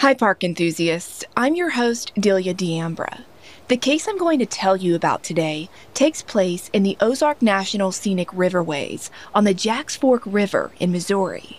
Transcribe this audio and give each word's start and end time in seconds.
Hi, 0.00 0.14
park 0.14 0.42
enthusiasts. 0.42 1.26
I'm 1.36 1.54
your 1.56 1.72
host, 1.72 2.12
Delia 2.14 2.54
D'Ambra. 2.54 3.26
The 3.68 3.76
case 3.76 4.08
I'm 4.08 4.16
going 4.16 4.38
to 4.38 4.46
tell 4.46 4.74
you 4.74 4.94
about 4.94 5.22
today 5.22 5.68
takes 5.92 6.22
place 6.22 6.70
in 6.72 6.84
the 6.84 6.96
Ozark 7.02 7.42
National 7.42 7.92
Scenic 7.92 8.28
Riverways 8.28 9.10
on 9.34 9.44
the 9.44 9.52
Jacks 9.52 9.96
Fork 9.96 10.22
River 10.24 10.72
in 10.80 10.90
Missouri. 10.90 11.58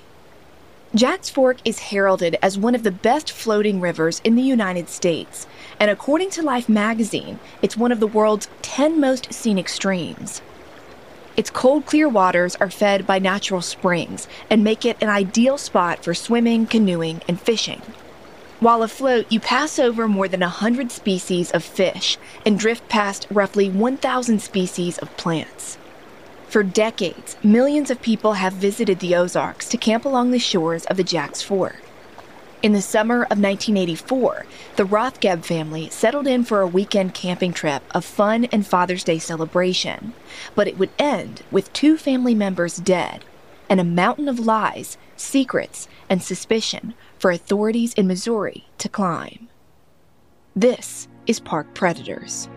Jacks 0.96 1.30
Fork 1.30 1.58
is 1.64 1.92
heralded 1.92 2.36
as 2.42 2.58
one 2.58 2.74
of 2.74 2.82
the 2.82 2.90
best 2.90 3.32
floating 3.32 3.80
rivers 3.80 4.20
in 4.24 4.34
the 4.34 4.42
United 4.42 4.90
States, 4.90 5.46
and 5.80 5.92
according 5.92 6.32
to 6.32 6.42
Life 6.42 6.68
magazine, 6.68 7.40
it's 7.62 7.78
one 7.78 7.92
of 7.92 8.00
the 8.00 8.08
world's 8.08 8.50
10 8.64 9.00
most 9.00 9.32
scenic 9.32 9.70
streams. 9.70 10.42
Its 11.38 11.52
cold, 11.52 11.86
clear 11.86 12.10
waters 12.10 12.56
are 12.56 12.72
fed 12.72 13.06
by 13.06 13.20
natural 13.20 13.62
springs 13.62 14.28
and 14.50 14.64
make 14.64 14.84
it 14.84 14.98
an 15.00 15.10
ideal 15.10 15.60
spot 15.60 16.04
for 16.04 16.16
swimming, 16.16 16.66
canoeing, 16.66 17.22
and 17.28 17.40
fishing. 17.40 17.84
While 18.62 18.84
afloat, 18.84 19.26
you 19.30 19.40
pass 19.40 19.80
over 19.80 20.08
more 20.08 20.28
than 20.28 20.42
100 20.42 20.92
species 20.92 21.50
of 21.50 21.64
fish 21.64 22.20
and 22.46 22.60
drift 22.60 22.88
past 22.90 23.26
roughly 23.32 23.72
1,000 23.72 24.40
species 24.40 25.00
of 25.00 25.18
plants. 25.18 25.80
For 26.48 26.62
decades, 26.62 27.38
millions 27.42 27.90
of 27.90 28.04
people 28.04 28.34
have 28.34 28.54
visited 28.54 29.00
the 29.00 29.16
Ozarks 29.16 29.68
to 29.70 29.78
camp 29.78 30.06
along 30.06 30.30
the 30.30 30.38
shores 30.38 30.86
of 30.86 30.98
the 30.98 31.04
Jacks 31.04 31.42
Fork. 31.42 31.82
In 32.62 32.74
the 32.74 32.84
summer 32.84 33.24
of 33.24 33.40
1984, 33.42 34.46
the 34.76 34.86
Rothgeb 34.86 35.44
family 35.44 35.90
settled 35.90 36.28
in 36.28 36.44
for 36.44 36.62
a 36.62 36.68
weekend 36.68 37.16
camping 37.16 37.54
trip 37.54 37.82
of 37.96 38.06
fun 38.06 38.46
and 38.52 38.68
Father's 38.68 39.04
Day 39.04 39.18
celebration. 39.18 40.14
But 40.54 40.68
it 40.68 40.78
would 40.78 40.92
end 41.00 41.42
with 41.50 41.74
two 41.74 41.98
family 41.98 42.36
members 42.36 42.78
dead 42.78 43.26
and 43.68 43.80
a 43.80 43.84
mountain 43.84 44.30
of 44.30 44.38
lies, 44.38 45.00
secrets, 45.22 45.88
and 46.10 46.22
suspicion 46.22 46.94
for 47.18 47.32
authorities 47.32 47.94
in 47.94 48.08
Missouri 48.08 48.66
to 48.80 48.90
climb. 48.90 49.48
This 50.56 51.08
is 51.28 51.40
Park 51.40 51.74
Predators. 51.74 52.50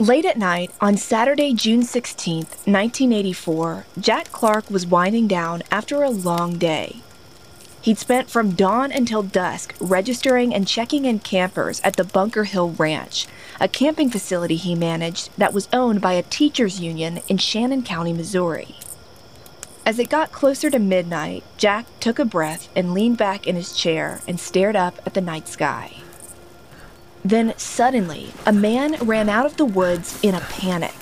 Late 0.00 0.26
at 0.26 0.38
night 0.38 0.70
on 0.80 0.96
Saturday, 0.96 1.52
June 1.52 1.82
16, 1.82 2.36
1984, 2.36 3.84
Jack 3.98 4.30
Clark 4.30 4.70
was 4.70 4.86
winding 4.86 5.26
down 5.26 5.64
after 5.72 6.04
a 6.04 6.08
long 6.08 6.56
day. 6.56 6.98
He'd 7.80 7.98
spent 7.98 8.30
from 8.30 8.52
dawn 8.52 8.92
until 8.92 9.24
dusk 9.24 9.74
registering 9.80 10.54
and 10.54 10.68
checking 10.68 11.04
in 11.04 11.18
campers 11.18 11.80
at 11.80 11.96
the 11.96 12.04
Bunker 12.04 12.44
Hill 12.44 12.70
Ranch, 12.78 13.26
a 13.58 13.66
camping 13.66 14.08
facility 14.08 14.54
he 14.54 14.76
managed 14.76 15.30
that 15.36 15.52
was 15.52 15.68
owned 15.72 16.00
by 16.00 16.12
a 16.12 16.22
teachers' 16.22 16.78
union 16.78 17.18
in 17.26 17.38
Shannon 17.38 17.82
County, 17.82 18.12
Missouri. 18.12 18.76
As 19.84 19.98
it 19.98 20.08
got 20.08 20.30
closer 20.30 20.70
to 20.70 20.78
midnight, 20.78 21.42
Jack 21.56 21.86
took 21.98 22.20
a 22.20 22.24
breath 22.24 22.68
and 22.76 22.94
leaned 22.94 23.18
back 23.18 23.48
in 23.48 23.56
his 23.56 23.72
chair 23.72 24.20
and 24.28 24.38
stared 24.38 24.76
up 24.76 25.00
at 25.04 25.14
the 25.14 25.20
night 25.20 25.48
sky. 25.48 25.97
Then 27.28 27.52
suddenly, 27.58 28.32
a 28.46 28.54
man 28.54 28.96
ran 29.02 29.28
out 29.28 29.44
of 29.44 29.58
the 29.58 29.66
woods 29.66 30.18
in 30.22 30.34
a 30.34 30.40
panic. 30.40 30.94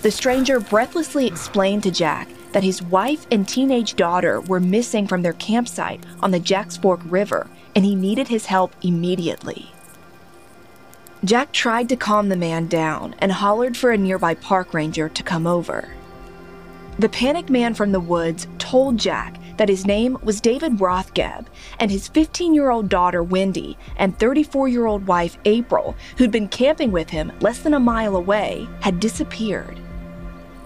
The 0.00 0.10
stranger 0.10 0.58
breathlessly 0.58 1.26
explained 1.26 1.82
to 1.82 1.90
Jack 1.90 2.30
that 2.52 2.64
his 2.64 2.82
wife 2.82 3.26
and 3.30 3.46
teenage 3.46 3.94
daughter 3.94 4.40
were 4.40 4.58
missing 4.58 5.06
from 5.06 5.20
their 5.20 5.34
campsite 5.34 6.02
on 6.22 6.30
the 6.30 6.40
Jacks 6.40 6.78
Fork 6.78 7.00
River 7.04 7.50
and 7.74 7.84
he 7.84 7.94
needed 7.94 8.28
his 8.28 8.46
help 8.46 8.74
immediately. 8.80 9.70
Jack 11.22 11.52
tried 11.52 11.90
to 11.90 11.96
calm 11.96 12.30
the 12.30 12.36
man 12.36 12.68
down 12.68 13.14
and 13.18 13.30
hollered 13.30 13.76
for 13.76 13.90
a 13.90 13.98
nearby 13.98 14.32
park 14.32 14.72
ranger 14.72 15.10
to 15.10 15.22
come 15.22 15.46
over. 15.46 15.90
The 16.98 17.10
panicked 17.10 17.50
man 17.50 17.74
from 17.74 17.92
the 17.92 18.00
woods 18.00 18.46
told 18.56 18.96
Jack 18.96 19.36
that 19.56 19.68
his 19.68 19.86
name 19.86 20.18
was 20.22 20.40
David 20.40 20.78
Rothgeb, 20.78 21.46
and 21.78 21.90
his 21.90 22.08
15 22.08 22.54
year 22.54 22.70
old 22.70 22.88
daughter 22.88 23.22
Wendy 23.22 23.76
and 23.96 24.18
34 24.18 24.68
year 24.68 24.86
old 24.86 25.06
wife 25.06 25.38
April, 25.44 25.94
who'd 26.16 26.30
been 26.30 26.48
camping 26.48 26.92
with 26.92 27.10
him 27.10 27.32
less 27.40 27.60
than 27.60 27.74
a 27.74 27.80
mile 27.80 28.16
away, 28.16 28.68
had 28.80 29.00
disappeared. 29.00 29.78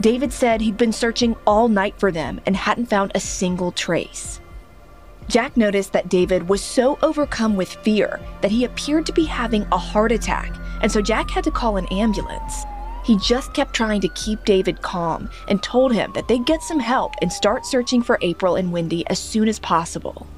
David 0.00 0.32
said 0.32 0.60
he'd 0.60 0.78
been 0.78 0.92
searching 0.92 1.36
all 1.46 1.68
night 1.68 1.94
for 1.98 2.10
them 2.10 2.40
and 2.46 2.56
hadn't 2.56 2.86
found 2.86 3.12
a 3.14 3.20
single 3.20 3.70
trace. 3.70 4.40
Jack 5.28 5.56
noticed 5.56 5.92
that 5.92 6.08
David 6.08 6.48
was 6.48 6.60
so 6.60 6.98
overcome 7.02 7.54
with 7.54 7.68
fear 7.84 8.18
that 8.40 8.50
he 8.50 8.64
appeared 8.64 9.06
to 9.06 9.12
be 9.12 9.24
having 9.24 9.64
a 9.70 9.78
heart 9.78 10.10
attack, 10.10 10.56
and 10.82 10.90
so 10.90 11.00
Jack 11.00 11.30
had 11.30 11.44
to 11.44 11.50
call 11.50 11.76
an 11.76 11.86
ambulance. 11.92 12.64
He 13.10 13.16
just 13.16 13.52
kept 13.54 13.74
trying 13.74 14.00
to 14.02 14.08
keep 14.10 14.44
David 14.44 14.82
calm 14.82 15.28
and 15.48 15.60
told 15.60 15.92
him 15.92 16.12
that 16.12 16.28
they'd 16.28 16.46
get 16.46 16.62
some 16.62 16.78
help 16.78 17.14
and 17.20 17.32
start 17.32 17.66
searching 17.66 18.04
for 18.04 18.20
April 18.22 18.54
and 18.54 18.70
Wendy 18.70 19.04
as 19.08 19.18
soon 19.18 19.48
as 19.48 19.58
possible. 19.58 20.28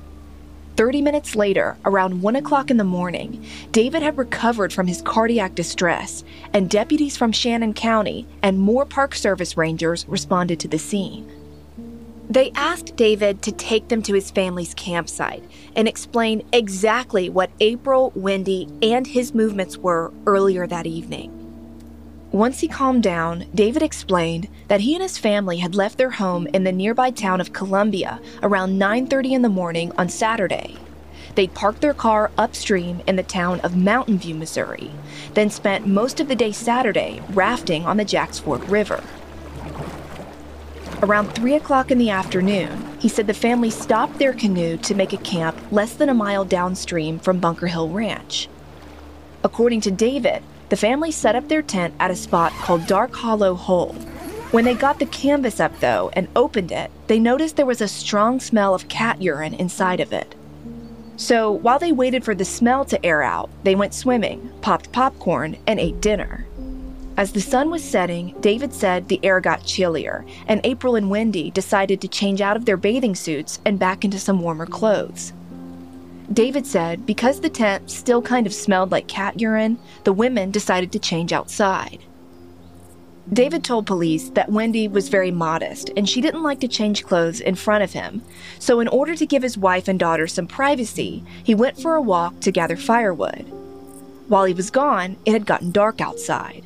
30 0.79 1.03
minutes 1.03 1.37
later, 1.37 1.77
around 1.85 2.23
1 2.23 2.35
o'clock 2.35 2.71
in 2.71 2.79
the 2.79 2.83
morning, 2.83 3.45
David 3.73 4.01
had 4.01 4.17
recovered 4.17 4.73
from 4.73 4.87
his 4.87 5.03
cardiac 5.03 5.55
distress, 5.55 6.25
and 6.55 6.71
deputies 6.71 7.15
from 7.15 7.31
Shannon 7.31 7.75
County 7.75 8.27
and 8.43 8.59
more 8.59 8.87
Park 8.87 9.17
Service 9.17 9.55
rangers 9.55 10.09
responded 10.09 10.59
to 10.61 10.69
the 10.69 10.79
scene. 10.79 11.31
They 12.31 12.53
asked 12.53 12.97
David 12.97 13.43
to 13.43 13.53
take 13.53 13.89
them 13.89 14.03
to 14.05 14.15
his 14.15 14.31
family's 14.31 14.73
campsite 14.73 15.45
and 15.77 15.87
explain 15.87 16.43
exactly 16.55 17.29
what 17.29 17.51
April, 17.61 18.13
Wendy, 18.15 18.67
and 18.81 19.07
his 19.07 19.35
movements 19.35 19.77
were 19.77 20.11
earlier 20.27 20.67
that 20.67 20.87
evening. 20.87 21.42
Once 22.33 22.61
he 22.61 22.69
calmed 22.69 23.03
down, 23.03 23.45
David 23.55 23.83
explained 23.83 24.49
that 24.69 24.81
he 24.81 24.95
and 24.95 25.03
his 25.03 25.19
family 25.19 25.59
had 25.59 25.75
left 25.75 25.99
their 25.99 26.13
home 26.13 26.47
in 26.55 26.65
the 26.65 26.73
nearby 26.73 27.11
town 27.11 27.43
of 27.43 27.53
Columbia 27.53 28.21
around 28.43 28.79
9:30 28.79 29.35
in 29.35 29.43
the 29.43 29.51
morning 29.51 29.93
on 29.99 30.09
Saturday. 30.09 30.77
They'd 31.35 31.53
parked 31.53 31.83
their 31.83 31.93
car 31.93 32.31
upstream 32.39 33.03
in 33.07 33.17
the 33.17 33.23
town 33.23 33.61
of 33.61 33.77
Mountain 33.77 34.17
View, 34.17 34.35
Missouri, 34.35 34.93
then 35.35 35.51
spent 35.51 35.87
most 35.87 36.21
of 36.21 36.29
the 36.29 36.35
day 36.35 36.53
Saturday 36.53 37.21
rafting 37.35 37.85
on 37.85 37.99
the 37.99 38.05
Jacks 38.05 38.39
Fork 38.39 38.67
River. 38.67 39.03
Around 41.03 41.35
3 41.35 41.55
o'clock 41.55 41.91
in 41.91 41.99
the 41.99 42.09
afternoon, 42.09 42.97
he 42.99 43.09
said 43.11 43.27
the 43.27 43.35
family 43.35 43.69
stopped 43.69 44.19
their 44.19 44.33
canoe 44.33 44.79
to 44.79 44.95
make 44.95 45.13
a 45.13 45.19
camp 45.19 45.59
less 45.71 45.93
than 45.93 46.09
a 46.09 46.15
mile 46.15 46.47
downstream 46.47 47.19
from 47.19 47.41
Bunker 47.41 47.67
Hill 47.67 47.91
Ranch. 47.91 48.49
According 49.45 49.83
to 49.83 49.91
David, 49.91 50.43
the 50.73 50.77
family 50.79 51.11
set 51.11 51.37
up 51.37 51.49
their 51.49 51.61
tent 51.61 51.93
at 52.01 52.11
a 52.11 52.17
spot 52.17 52.51
called 52.53 52.87
Dark 52.87 53.15
Hollow 53.15 53.55
Hole. 53.55 53.93
When 54.53 54.65
they 54.65 54.73
got 54.73 54.99
the 54.99 55.05
canvas 55.05 55.61
up, 55.61 55.81
though, 55.81 56.11
and 56.15 56.29
opened 56.35 56.73
it, 56.73 56.91
they 57.09 57.19
noticed 57.19 57.57
there 57.57 57.67
was 57.67 57.83
a 57.83 57.87
strong 57.87 58.41
smell 58.41 58.75
of 58.75 58.89
cat 58.89 59.21
urine 59.21 59.53
inside 59.53 60.01
of 60.01 60.15
it. 60.15 60.35
So 61.19 61.53
while 61.53 61.79
they 61.79 61.93
waited 61.93 62.25
for 62.25 62.35
the 62.35 62.47
smell 62.47 62.87
to 62.87 63.05
air 63.05 63.23
out, 63.23 63.51
they 63.65 63.75
went 63.75 63.93
swimming, 63.93 64.51
popped 64.63 64.91
popcorn, 64.93 65.59
and 65.67 65.79
ate 65.79 66.01
dinner. 66.01 66.47
As 67.19 67.33
the 67.33 67.43
sun 67.43 67.69
was 67.69 67.85
setting, 67.85 68.35
David 68.41 68.73
said 68.73 69.09
the 69.09 69.21
air 69.23 69.41
got 69.41 69.67
chillier, 69.67 70.25
and 70.47 70.59
April 70.65 70.97
and 70.97 71.11
Wendy 71.11 71.51
decided 71.51 72.01
to 72.01 72.09
change 72.09 72.41
out 72.41 72.57
of 72.57 72.65
their 72.65 72.79
bathing 72.79 73.15
suits 73.15 73.61
and 73.67 73.79
back 73.79 74.07
into 74.07 74.19
some 74.19 74.41
warmer 74.41 74.65
clothes. 74.65 75.35
David 76.31 76.67
said 76.67 77.07
because 77.07 77.41
the 77.41 77.49
tent 77.49 77.91
still 77.91 78.23
kind 78.23 78.47
of 78.47 78.55
smelled 78.55 78.93
like 78.93 79.09
cat 79.09 79.41
urine, 79.41 79.79
the 80.05 80.13
women 80.13 80.51
decided 80.51 80.93
to 80.93 80.99
change 80.99 81.33
outside. 81.33 82.05
David 83.33 83.63
told 83.63 83.87
police 83.87 84.31
that 84.31 84.51
Wendy 84.51 84.89
was 84.89 85.09
very 85.09 85.31
modest 85.31 85.91
and 85.97 86.09
she 86.09 86.21
didn't 86.21 86.43
like 86.43 86.61
to 86.61 86.69
change 86.69 87.05
clothes 87.05 87.41
in 87.41 87.55
front 87.55 87.85
of 87.85 87.93
him. 87.93 88.23
So, 88.59 88.81
in 88.81 88.89
order 88.89 89.15
to 89.15 89.27
give 89.27 89.43
his 89.43 89.57
wife 89.57 89.89
and 89.89 89.99
daughter 89.99 90.27
some 90.27 90.47
privacy, 90.47 91.25
he 91.43 91.55
went 91.55 91.81
for 91.81 91.95
a 91.95 92.03
walk 92.03 92.41
to 92.41 92.51
gather 92.51 92.77
firewood. 92.77 93.47
While 94.29 94.45
he 94.45 94.55
was 94.55 94.71
gone, 94.71 95.17
it 95.25 95.33
had 95.33 95.47
gotten 95.47 95.71
dark 95.71 96.01
outside. 96.01 96.65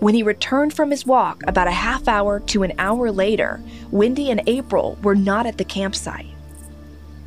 When 0.00 0.14
he 0.14 0.22
returned 0.22 0.74
from 0.74 0.90
his 0.90 1.06
walk 1.06 1.42
about 1.46 1.68
a 1.68 1.72
half 1.72 2.08
hour 2.08 2.40
to 2.40 2.62
an 2.62 2.72
hour 2.78 3.12
later, 3.12 3.60
Wendy 3.90 4.30
and 4.30 4.42
April 4.46 4.98
were 5.02 5.14
not 5.14 5.46
at 5.46 5.58
the 5.58 5.64
campsite. 5.64 6.31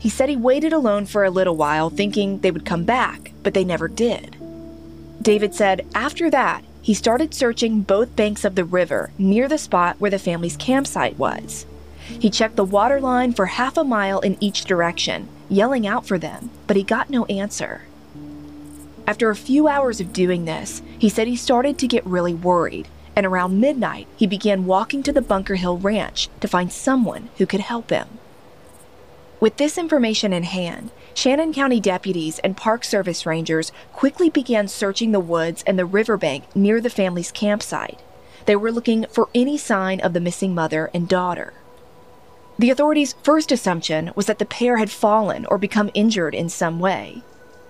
He 0.06 0.12
said 0.12 0.30
he 0.30 0.36
waited 0.36 0.72
alone 0.72 1.08
for 1.08 1.24
a 1.24 1.32
little 1.32 1.56
while, 1.56 1.90
thinking 1.90 2.38
they 2.38 2.52
would 2.52 2.64
come 2.64 2.84
back, 2.84 3.32
but 3.42 3.56
they 3.56 3.64
never 3.64 3.88
did. 3.88 4.36
David 5.20 5.56
said 5.56 5.84
after 5.96 6.30
that, 6.30 6.64
he 6.84 6.94
started 6.94 7.34
searching 7.34 7.82
both 7.82 8.16
banks 8.16 8.46
of 8.46 8.54
the 8.54 8.66
river 8.66 9.10
near 9.18 9.48
the 9.48 9.58
spot 9.58 9.96
where 9.98 10.12
the 10.12 10.20
family's 10.20 10.58
campsite 10.58 11.18
was. 11.18 11.66
He 12.04 12.30
checked 12.30 12.56
the 12.56 12.64
water 12.64 13.02
line 13.02 13.34
for 13.34 13.48
half 13.48 13.78
a 13.78 13.84
mile 13.84 14.20
in 14.20 14.38
each 14.40 14.66
direction, 14.66 15.28
yelling 15.50 15.88
out 15.88 16.06
for 16.06 16.20
them, 16.20 16.52
but 16.68 16.78
he 16.78 16.84
got 16.84 17.10
no 17.10 17.26
answer. 17.26 17.82
After 19.08 19.32
a 19.32 19.36
few 19.36 19.68
hours 19.68 20.00
of 20.00 20.14
doing 20.14 20.46
this, 20.46 20.84
he 21.00 21.10
said 21.10 21.26
he 21.26 21.36
started 21.36 21.80
to 21.80 21.88
get 21.88 22.06
really 22.06 22.36
worried 22.36 22.88
and 23.16 23.26
around 23.26 23.60
midnight, 23.60 24.08
he 24.18 24.28
began 24.28 24.66
walking 24.66 25.02
to 25.02 25.14
the 25.14 25.22
Bunker 25.22 25.56
Hill 25.56 25.78
Ranch 25.78 26.30
to 26.42 26.48
find 26.48 26.72
someone 26.72 27.30
who 27.38 27.46
could 27.46 27.62
help 27.62 27.90
him. 27.90 28.08
With 29.42 29.58
this 29.58 29.78
information 29.78 30.32
in 30.32 30.44
hand, 30.44 30.92
Shannon 31.14 31.54
County 31.54 31.82
deputies 31.82 32.40
and 32.40 32.56
Park 32.56 32.86
Service 32.86 33.26
rangers 33.26 33.72
quickly 33.92 34.30
began 34.30 34.68
searching 34.68 35.12
the 35.12 35.20
woods 35.20 35.64
and 35.68 35.78
the 35.78 35.86
riverbank 35.86 36.56
near 36.56 36.80
the 36.80 36.90
family's 36.90 37.32
campsite. 37.32 38.00
They 38.46 38.56
were 38.56 38.72
looking 38.72 39.06
for 39.12 39.28
any 39.36 39.58
sign 39.58 40.00
of 40.00 40.14
the 40.14 40.22
missing 40.22 40.56
mother 40.56 40.90
and 40.94 41.08
daughter. 41.08 41.54
The 42.58 42.70
authorities' 42.70 43.16
first 43.24 43.52
assumption 43.52 44.12
was 44.16 44.28
that 44.28 44.40
the 44.40 44.46
pair 44.46 44.78
had 44.78 44.90
fallen 44.90 45.46
or 45.48 45.58
become 45.58 45.92
injured 45.94 46.34
in 46.34 46.48
some 46.48 46.80
way. 46.80 47.22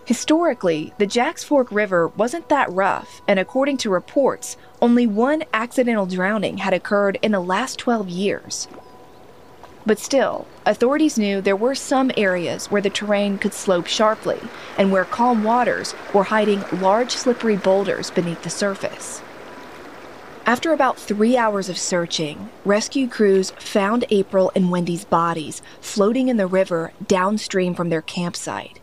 Historically, 0.06 0.94
the 1.00 1.08
Jacks 1.08 1.44
Fork 1.44 1.72
River 1.72 2.10
wasn't 2.10 2.48
that 2.50 2.72
rough, 2.72 3.24
and 3.28 3.40
according 3.40 3.78
to 3.78 3.90
reports, 3.90 4.56
only 4.80 5.08
one 5.08 5.44
accidental 5.52 6.06
drowning 6.06 6.60
had 6.60 6.76
occurred 6.76 7.18
in 7.24 7.32
the 7.32 7.40
last 7.40 7.80
12 7.80 8.08
years. 8.08 8.68
But 9.86 10.00
still, 10.00 10.48
authorities 10.66 11.18
knew 11.18 11.42
there 11.42 11.56
were 11.56 11.76
some 11.76 12.12
areas 12.18 12.72
where 12.72 12.82
the 12.82 12.90
terrain 12.90 13.38
could 13.38 13.54
slope 13.54 13.86
sharply 13.86 14.40
and 14.78 14.92
where 14.92 15.06
calm 15.06 15.44
waters 15.44 15.94
were 16.14 16.24
hiding 16.24 16.64
large 16.74 17.12
slippery 17.12 17.56
boulders 17.56 18.10
beneath 18.10 18.42
the 18.42 18.50
surface. 18.50 19.22
After 20.48 20.74
about 20.74 20.98
three 20.98 21.38
hours 21.38 21.70
of 21.70 21.78
searching, 21.78 22.50
rescue 22.66 23.08
crews 23.08 23.52
found 23.52 24.06
April 24.10 24.52
and 24.56 24.72
Wendy's 24.72 25.06
bodies 25.06 25.62
floating 25.82 26.28
in 26.30 26.38
the 26.38 26.48
river 26.48 26.94
downstream 27.08 27.74
from 27.74 27.90
their 27.90 28.02
campsite. 28.02 28.80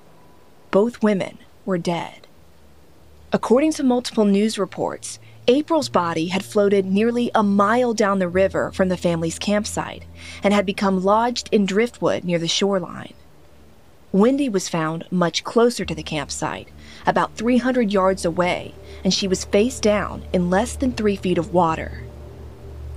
Both 0.71 1.03
women 1.03 1.39
were 1.65 1.79
dead. 1.79 2.27
According 3.33 3.73
to 3.75 3.85
multiple 3.85 4.25
news 4.25 4.59
reports, 4.59 5.19
April's 5.49 5.89
body 5.89 6.29
had 6.29 6.45
floated 6.45 6.87
nearly 6.87 7.31
a 7.35 7.43
mile 7.43 7.95
down 7.95 8.21
the 8.21 8.29
river 8.29 8.71
from 8.71 8.89
the 8.89 8.97
family's 8.97 9.41
campsite 9.41 10.05
and 10.43 10.55
had 10.55 10.65
become 10.65 11.03
lodged 11.03 11.49
in 11.51 11.67
driftwood 11.67 12.23
near 12.23 12.39
the 12.39 12.47
shoreline. 12.47 13.15
Wendy 14.13 14.49
was 14.49 14.69
found 14.69 15.05
much 15.11 15.43
closer 15.43 15.85
to 15.85 15.95
the 15.95 16.03
campsite, 16.03 16.69
about 17.07 17.35
300 17.35 17.93
yards 17.93 18.25
away, 18.25 18.75
and 19.03 19.13
she 19.13 19.27
was 19.27 19.45
face 19.45 19.81
down 19.81 20.23
in 20.33 20.51
less 20.51 20.77
than 20.77 20.93
three 20.93 21.17
feet 21.17 21.39
of 21.39 21.53
water. 21.53 22.05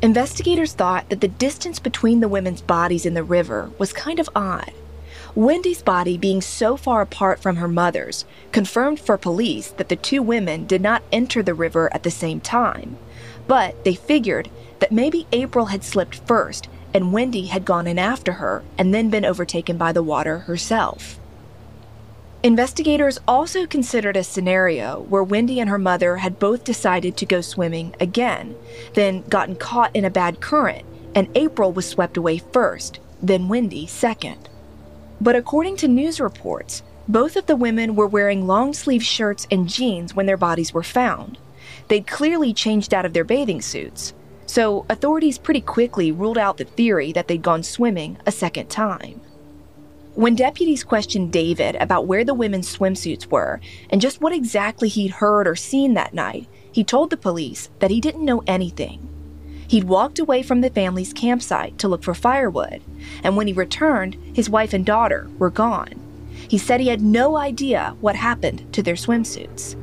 Investigators 0.04 0.74
thought 0.74 1.10
that 1.10 1.22
the 1.22 1.28
distance 1.28 1.80
between 1.80 2.20
the 2.20 2.28
women's 2.28 2.62
bodies 2.62 3.08
in 3.08 3.16
the 3.16 3.24
river 3.24 3.72
was 3.80 3.92
kind 3.92 4.20
of 4.20 4.30
odd. 4.36 4.72
Wendy's 5.36 5.82
body 5.82 6.18
being 6.18 6.42
so 6.42 6.78
far 6.78 7.02
apart 7.02 7.42
from 7.42 7.58
her 7.58 7.68
mother's 7.68 8.24
confirmed 8.54 9.02
for 9.02 9.18
police 9.18 9.72
that 9.72 9.90
the 9.90 9.98
two 9.98 10.22
women 10.22 10.66
did 10.66 10.82
not 10.82 11.04
enter 11.12 11.44
the 11.44 11.54
river 11.54 11.94
at 11.94 12.04
the 12.04 12.12
same 12.12 12.40
time, 12.40 12.98
but 13.46 13.84
they 13.84 13.96
figured 13.96 14.50
that 14.80 14.94
maybe 14.94 15.28
April 15.34 15.66
had 15.66 15.84
slipped 15.84 16.16
first 16.26 16.70
and 16.94 17.12
Wendy 17.12 17.48
had 17.48 17.66
gone 17.66 17.86
in 17.86 18.00
after 18.00 18.34
her 18.34 18.64
and 18.78 18.94
then 18.94 19.10
been 19.10 19.26
overtaken 19.26 19.78
by 19.78 19.92
the 19.92 20.02
water 20.02 20.40
herself. 20.40 21.20
Investigators 22.42 23.20
also 23.28 23.66
considered 23.66 24.16
a 24.16 24.24
scenario 24.24 25.02
where 25.02 25.24
Wendy 25.24 25.60
and 25.60 25.70
her 25.70 25.78
mother 25.78 26.18
had 26.18 26.40
both 26.40 26.64
decided 26.64 27.18
to 27.18 27.26
go 27.26 27.42
swimming 27.42 27.94
again, 28.00 28.56
then 28.94 29.22
gotten 29.24 29.58
caught 29.58 29.94
in 29.94 30.06
a 30.06 30.10
bad 30.10 30.40
current, 30.40 30.86
and 31.14 31.28
April 31.36 31.74
was 31.74 31.86
swept 31.86 32.16
away 32.16 32.38
first, 32.38 33.00
then 33.22 33.50
Wendy 33.50 33.86
second. 33.86 34.48
But 35.22 35.36
according 35.36 35.78
to 35.78 35.88
news 35.88 36.20
reports, 36.20 36.84
both 37.08 37.36
of 37.36 37.46
the 37.46 37.56
women 37.56 37.96
were 37.96 38.08
wearing 38.08 38.48
long 38.48 38.74
sleeve 38.74 39.04
shirts 39.04 39.48
and 39.52 39.70
jeans 39.70 40.16
when 40.16 40.26
their 40.26 40.38
bodies 40.38 40.74
were 40.74 40.84
found. 40.84 41.38
They'd 41.88 42.08
clearly 42.08 42.54
changed 42.54 42.94
out 42.94 43.06
of 43.06 43.14
their 43.14 43.24
bathing 43.24 43.62
suits, 43.62 44.14
so 44.46 44.86
authorities 44.90 45.38
pretty 45.38 45.62
quickly 45.62 46.12
ruled 46.12 46.38
out 46.38 46.58
the 46.58 46.66
theory 46.66 47.12
that 47.14 47.28
they'd 47.28 47.42
gone 47.42 47.64
swimming 47.64 48.18
a 48.26 48.32
second 48.32 48.70
time. 48.70 49.22
When 50.16 50.36
deputies 50.36 50.84
questioned 50.84 51.32
David 51.32 51.76
about 51.76 52.08
where 52.08 52.24
the 52.24 52.34
women's 52.34 52.74
swimsuits 52.76 53.28
were 53.28 53.60
and 53.90 54.00
just 54.00 54.22
what 54.22 54.34
exactly 54.34 54.88
he'd 54.88 55.12
heard 55.12 55.48
or 55.48 55.56
seen 55.56 55.94
that 55.94 56.14
night, 56.14 56.48
he 56.72 56.84
told 56.84 57.10
the 57.10 57.18
police 57.18 57.70
that 57.80 57.92
he 57.92 58.00
didn't 58.00 58.26
know 58.26 58.42
anything. 58.48 59.15
He'd 59.68 59.86
walked 59.86 60.20
away 60.20 60.44
from 60.44 60.62
the 60.62 60.70
family's 60.70 61.14
campsite 61.14 61.78
to 61.80 61.88
look 61.88 62.04
for 62.04 62.14
firewood, 62.14 62.82
and 63.24 63.36
when 63.36 63.48
he 63.48 63.54
returned, 63.54 64.16
his 64.34 64.50
wife 64.50 64.74
and 64.74 64.86
daughter 64.86 65.28
were 65.40 65.50
gone. 65.50 66.00
He 66.48 66.58
said 66.58 66.80
he 66.80 66.90
had 66.90 67.02
no 67.02 67.38
idea 67.38 67.96
what 68.02 68.16
happened 68.16 68.72
to 68.74 68.84
their 68.84 68.96
swimsuits. 68.96 69.76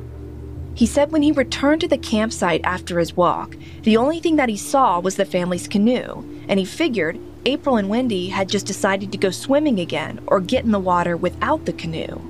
He 0.75 0.85
said 0.85 1.11
when 1.11 1.21
he 1.21 1.31
returned 1.31 1.81
to 1.81 1.87
the 1.87 1.97
campsite 1.97 2.61
after 2.63 2.97
his 2.97 3.15
walk, 3.15 3.55
the 3.83 3.97
only 3.97 4.19
thing 4.19 4.37
that 4.37 4.49
he 4.49 4.57
saw 4.57 4.99
was 4.99 5.17
the 5.17 5.25
family's 5.25 5.67
canoe, 5.67 6.23
and 6.47 6.59
he 6.59 6.65
figured 6.65 7.19
April 7.45 7.75
and 7.75 7.89
Wendy 7.89 8.29
had 8.29 8.49
just 8.49 8.65
decided 8.65 9.11
to 9.11 9.17
go 9.17 9.29
swimming 9.29 9.79
again 9.79 10.21
or 10.27 10.39
get 10.39 10.63
in 10.63 10.71
the 10.71 10.79
water 10.79 11.17
without 11.17 11.65
the 11.65 11.73
canoe. 11.73 12.21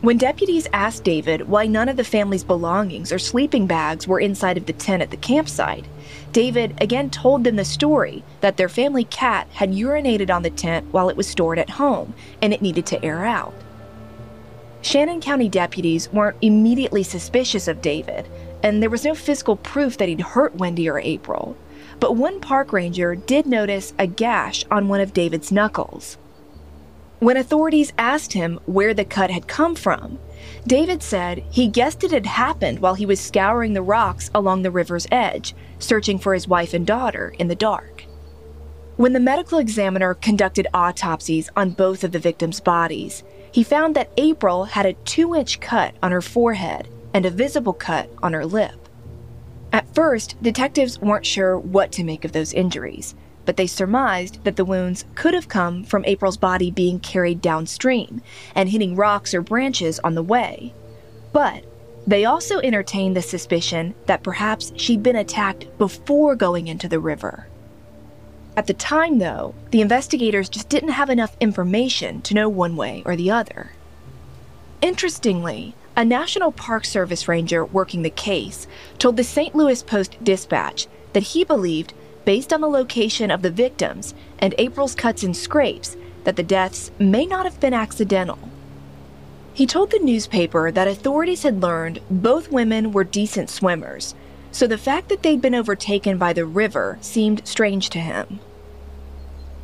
When 0.00 0.16
deputies 0.16 0.68
asked 0.72 1.02
David 1.02 1.48
why 1.48 1.66
none 1.66 1.88
of 1.88 1.96
the 1.96 2.04
family's 2.04 2.44
belongings 2.44 3.10
or 3.10 3.18
sleeping 3.18 3.66
bags 3.66 4.06
were 4.06 4.20
inside 4.20 4.56
of 4.56 4.66
the 4.66 4.72
tent 4.72 5.02
at 5.02 5.10
the 5.10 5.16
campsite, 5.16 5.86
David 6.30 6.80
again 6.80 7.10
told 7.10 7.42
them 7.42 7.56
the 7.56 7.64
story 7.64 8.22
that 8.40 8.56
their 8.56 8.68
family 8.68 9.02
cat 9.02 9.48
had 9.54 9.72
urinated 9.72 10.30
on 10.30 10.44
the 10.44 10.50
tent 10.50 10.86
while 10.92 11.08
it 11.08 11.16
was 11.16 11.26
stored 11.26 11.58
at 11.58 11.70
home 11.70 12.14
and 12.40 12.54
it 12.54 12.62
needed 12.62 12.86
to 12.86 13.04
air 13.04 13.24
out. 13.24 13.54
Shannon 14.82 15.20
County 15.20 15.48
deputies 15.48 16.12
weren't 16.12 16.36
immediately 16.42 17.02
suspicious 17.02 17.66
of 17.66 17.82
David, 17.82 18.28
and 18.62 18.80
there 18.80 18.90
was 18.90 19.04
no 19.04 19.16
physical 19.16 19.56
proof 19.56 19.98
that 19.98 20.08
he'd 20.08 20.20
hurt 20.20 20.54
Wendy 20.54 20.88
or 20.88 21.00
April. 21.00 21.56
But 21.98 22.14
one 22.14 22.38
park 22.38 22.72
ranger 22.72 23.16
did 23.16 23.46
notice 23.46 23.92
a 23.98 24.06
gash 24.06 24.64
on 24.70 24.86
one 24.86 25.00
of 25.00 25.12
David's 25.12 25.50
knuckles. 25.50 26.18
When 27.20 27.36
authorities 27.36 27.92
asked 27.98 28.32
him 28.32 28.60
where 28.66 28.94
the 28.94 29.04
cut 29.04 29.30
had 29.30 29.48
come 29.48 29.74
from, 29.74 30.20
David 30.66 31.02
said 31.02 31.42
he 31.50 31.66
guessed 31.66 32.04
it 32.04 32.12
had 32.12 32.26
happened 32.26 32.78
while 32.78 32.94
he 32.94 33.06
was 33.06 33.18
scouring 33.18 33.72
the 33.72 33.82
rocks 33.82 34.30
along 34.32 34.62
the 34.62 34.70
river's 34.70 35.08
edge, 35.10 35.54
searching 35.80 36.20
for 36.20 36.32
his 36.32 36.46
wife 36.46 36.74
and 36.74 36.86
daughter 36.86 37.34
in 37.36 37.48
the 37.48 37.56
dark. 37.56 38.04
When 38.96 39.14
the 39.14 39.20
medical 39.20 39.58
examiner 39.58 40.14
conducted 40.14 40.68
autopsies 40.72 41.50
on 41.56 41.70
both 41.70 42.04
of 42.04 42.12
the 42.12 42.20
victims' 42.20 42.60
bodies, 42.60 43.24
he 43.50 43.64
found 43.64 43.96
that 43.96 44.12
April 44.16 44.66
had 44.66 44.86
a 44.86 44.92
two 44.92 45.34
inch 45.34 45.58
cut 45.58 45.96
on 46.00 46.12
her 46.12 46.22
forehead 46.22 46.86
and 47.12 47.26
a 47.26 47.30
visible 47.30 47.72
cut 47.72 48.08
on 48.22 48.32
her 48.32 48.46
lip. 48.46 48.88
At 49.72 49.92
first, 49.92 50.40
detectives 50.40 51.00
weren't 51.00 51.26
sure 51.26 51.58
what 51.58 51.90
to 51.92 52.04
make 52.04 52.24
of 52.24 52.32
those 52.32 52.52
injuries, 52.52 53.16
but 53.48 53.56
they 53.56 53.66
surmised 53.66 54.44
that 54.44 54.56
the 54.56 54.64
wounds 54.64 55.06
could 55.14 55.32
have 55.32 55.48
come 55.48 55.82
from 55.82 56.04
April's 56.04 56.36
body 56.36 56.70
being 56.70 57.00
carried 57.00 57.40
downstream 57.40 58.20
and 58.54 58.68
hitting 58.68 58.94
rocks 58.94 59.32
or 59.32 59.40
branches 59.40 59.98
on 60.00 60.14
the 60.14 60.22
way. 60.22 60.74
But 61.32 61.64
they 62.06 62.26
also 62.26 62.58
entertained 62.58 63.16
the 63.16 63.22
suspicion 63.22 63.94
that 64.04 64.22
perhaps 64.22 64.70
she'd 64.76 65.02
been 65.02 65.16
attacked 65.16 65.66
before 65.78 66.36
going 66.36 66.68
into 66.68 66.88
the 66.88 67.00
river. 67.00 67.46
At 68.54 68.66
the 68.66 68.74
time, 68.74 69.18
though, 69.18 69.54
the 69.70 69.80
investigators 69.80 70.50
just 70.50 70.68
didn't 70.68 70.90
have 70.90 71.08
enough 71.08 71.34
information 71.40 72.20
to 72.20 72.34
know 72.34 72.50
one 72.50 72.76
way 72.76 73.02
or 73.06 73.16
the 73.16 73.30
other. 73.30 73.72
Interestingly, 74.82 75.74
a 75.96 76.04
National 76.04 76.52
Park 76.52 76.84
Service 76.84 77.26
ranger 77.26 77.64
working 77.64 78.02
the 78.02 78.10
case 78.10 78.66
told 78.98 79.16
the 79.16 79.24
St. 79.24 79.54
Louis 79.54 79.82
Post 79.82 80.22
Dispatch 80.22 80.86
that 81.14 81.22
he 81.22 81.44
believed 81.44 81.94
based 82.28 82.52
on 82.52 82.60
the 82.60 82.68
location 82.68 83.30
of 83.30 83.40
the 83.40 83.50
victims 83.50 84.14
and 84.38 84.54
April's 84.58 84.94
cuts 84.94 85.22
and 85.22 85.34
scrapes, 85.34 85.96
that 86.24 86.36
the 86.36 86.42
deaths 86.42 86.90
may 86.98 87.24
not 87.24 87.46
have 87.46 87.58
been 87.58 87.72
accidental. 87.72 88.38
He 89.54 89.66
told 89.66 89.90
the 89.90 89.98
newspaper 89.98 90.70
that 90.70 90.86
authorities 90.86 91.42
had 91.42 91.62
learned 91.62 92.02
both 92.10 92.52
women 92.52 92.92
were 92.92 93.02
decent 93.02 93.48
swimmers, 93.48 94.14
so 94.52 94.66
the 94.66 94.76
fact 94.76 95.08
that 95.08 95.22
they'd 95.22 95.40
been 95.40 95.54
overtaken 95.54 96.18
by 96.18 96.34
the 96.34 96.44
river 96.44 96.98
seemed 97.00 97.48
strange 97.48 97.88
to 97.88 97.98
him. 97.98 98.40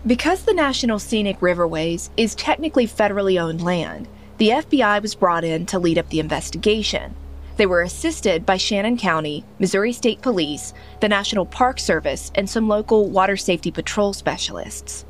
Because 0.07 0.45
the 0.45 0.55
National 0.55 0.99
Scenic 0.99 1.41
Riverways 1.41 2.09
is 2.17 2.35
technically 2.35 2.87
federally 2.87 3.39
owned 3.39 3.61
land, 3.61 4.09
the 4.39 4.49
FBI 4.49 5.03
was 5.03 5.15
brought 5.15 5.45
in 5.45 5.67
to 5.67 5.79
lead 5.79 5.99
up 5.99 6.09
the 6.09 6.19
investigation, 6.19 7.15
they 7.57 7.67
were 7.67 7.83
assisted 7.83 8.45
by 8.45 8.57
Shannon 8.57 8.97
County, 8.97 9.45
Missouri 9.59 9.93
State 9.93 10.23
Police, 10.23 10.75
the 11.01 11.09
National 11.09 11.47
Park 11.47 11.79
Service, 11.79 12.33
and 12.35 12.49
some 12.49 12.69
local 12.69 13.09
water 13.09 13.37
safety 13.37 13.71
patrol 13.71 14.13
specialists. 14.13 15.05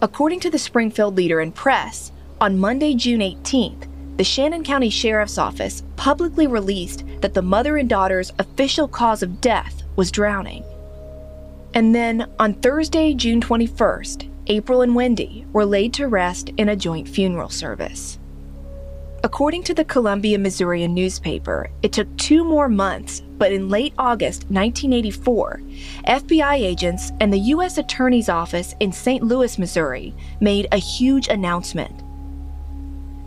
According 0.00 0.40
to 0.40 0.50
the 0.50 0.58
Springfield 0.58 1.16
Leader 1.16 1.40
and 1.40 1.54
Press, 1.54 2.12
on 2.40 2.58
Monday, 2.58 2.94
June 2.94 3.20
18th, 3.20 3.88
the 4.16 4.24
Shannon 4.24 4.64
County 4.64 4.90
Sheriff's 4.90 5.38
Office 5.38 5.82
publicly 5.96 6.46
released 6.46 7.04
that 7.20 7.34
the 7.34 7.42
mother 7.42 7.76
and 7.76 7.88
daughter's 7.88 8.32
official 8.38 8.88
cause 8.88 9.22
of 9.22 9.40
death 9.40 9.82
was 9.96 10.10
drowning. 10.10 10.64
And 11.74 11.94
then 11.94 12.30
on 12.38 12.54
Thursday, 12.54 13.14
June 13.14 13.40
21st, 13.40 14.28
April 14.48 14.82
and 14.82 14.94
Wendy 14.94 15.46
were 15.52 15.64
laid 15.64 15.92
to 15.94 16.08
rest 16.08 16.50
in 16.56 16.68
a 16.68 16.76
joint 16.76 17.08
funeral 17.08 17.48
service. 17.48 18.17
According 19.24 19.64
to 19.64 19.74
the 19.74 19.84
Columbia 19.84 20.38
Missourian 20.38 20.94
newspaper, 20.94 21.70
it 21.82 21.92
took 21.92 22.16
two 22.16 22.44
more 22.44 22.68
months, 22.68 23.20
but 23.36 23.50
in 23.50 23.68
late 23.68 23.92
August 23.98 24.42
1984, 24.44 25.60
FBI 26.06 26.54
agents 26.54 27.10
and 27.20 27.32
the 27.32 27.50
U.S. 27.54 27.78
Attorney's 27.78 28.28
Office 28.28 28.76
in 28.78 28.92
St. 28.92 29.24
Louis, 29.24 29.58
Missouri, 29.58 30.14
made 30.40 30.68
a 30.70 30.76
huge 30.76 31.26
announcement. 31.26 31.92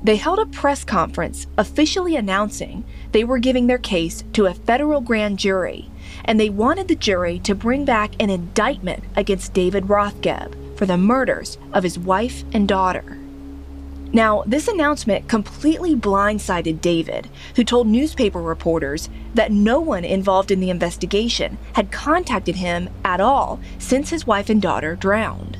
They 0.01 0.15
held 0.15 0.39
a 0.39 0.45
press 0.45 0.85
conference 0.85 1.45
officially 1.57 2.15
announcing 2.15 2.85
they 3.11 3.25
were 3.25 3.37
giving 3.37 3.67
their 3.67 3.77
case 3.77 4.23
to 4.31 4.45
a 4.45 4.53
federal 4.53 5.01
grand 5.01 5.39
jury, 5.39 5.91
and 6.23 6.39
they 6.39 6.49
wanted 6.49 6.87
the 6.87 6.95
jury 6.95 7.37
to 7.39 7.53
bring 7.53 7.83
back 7.83 8.13
an 8.21 8.29
indictment 8.29 9.03
against 9.17 9.53
David 9.53 9.87
Rothgeb 9.87 10.77
for 10.77 10.85
the 10.85 10.97
murders 10.97 11.57
of 11.73 11.83
his 11.83 11.99
wife 11.99 12.45
and 12.53 12.65
daughter. 12.65 13.17
Now, 14.13 14.43
this 14.45 14.67
announcement 14.67 15.29
completely 15.29 15.95
blindsided 15.95 16.81
David, 16.81 17.29
who 17.55 17.63
told 17.63 17.87
newspaper 17.87 18.41
reporters 18.41 19.09
that 19.35 19.53
no 19.53 19.79
one 19.79 20.03
involved 20.03 20.51
in 20.51 20.59
the 20.59 20.69
investigation 20.69 21.57
had 21.73 21.91
contacted 21.91 22.57
him 22.57 22.89
at 23.05 23.21
all 23.21 23.59
since 23.79 24.09
his 24.09 24.27
wife 24.27 24.49
and 24.49 24.61
daughter 24.61 24.95
drowned. 24.95 25.57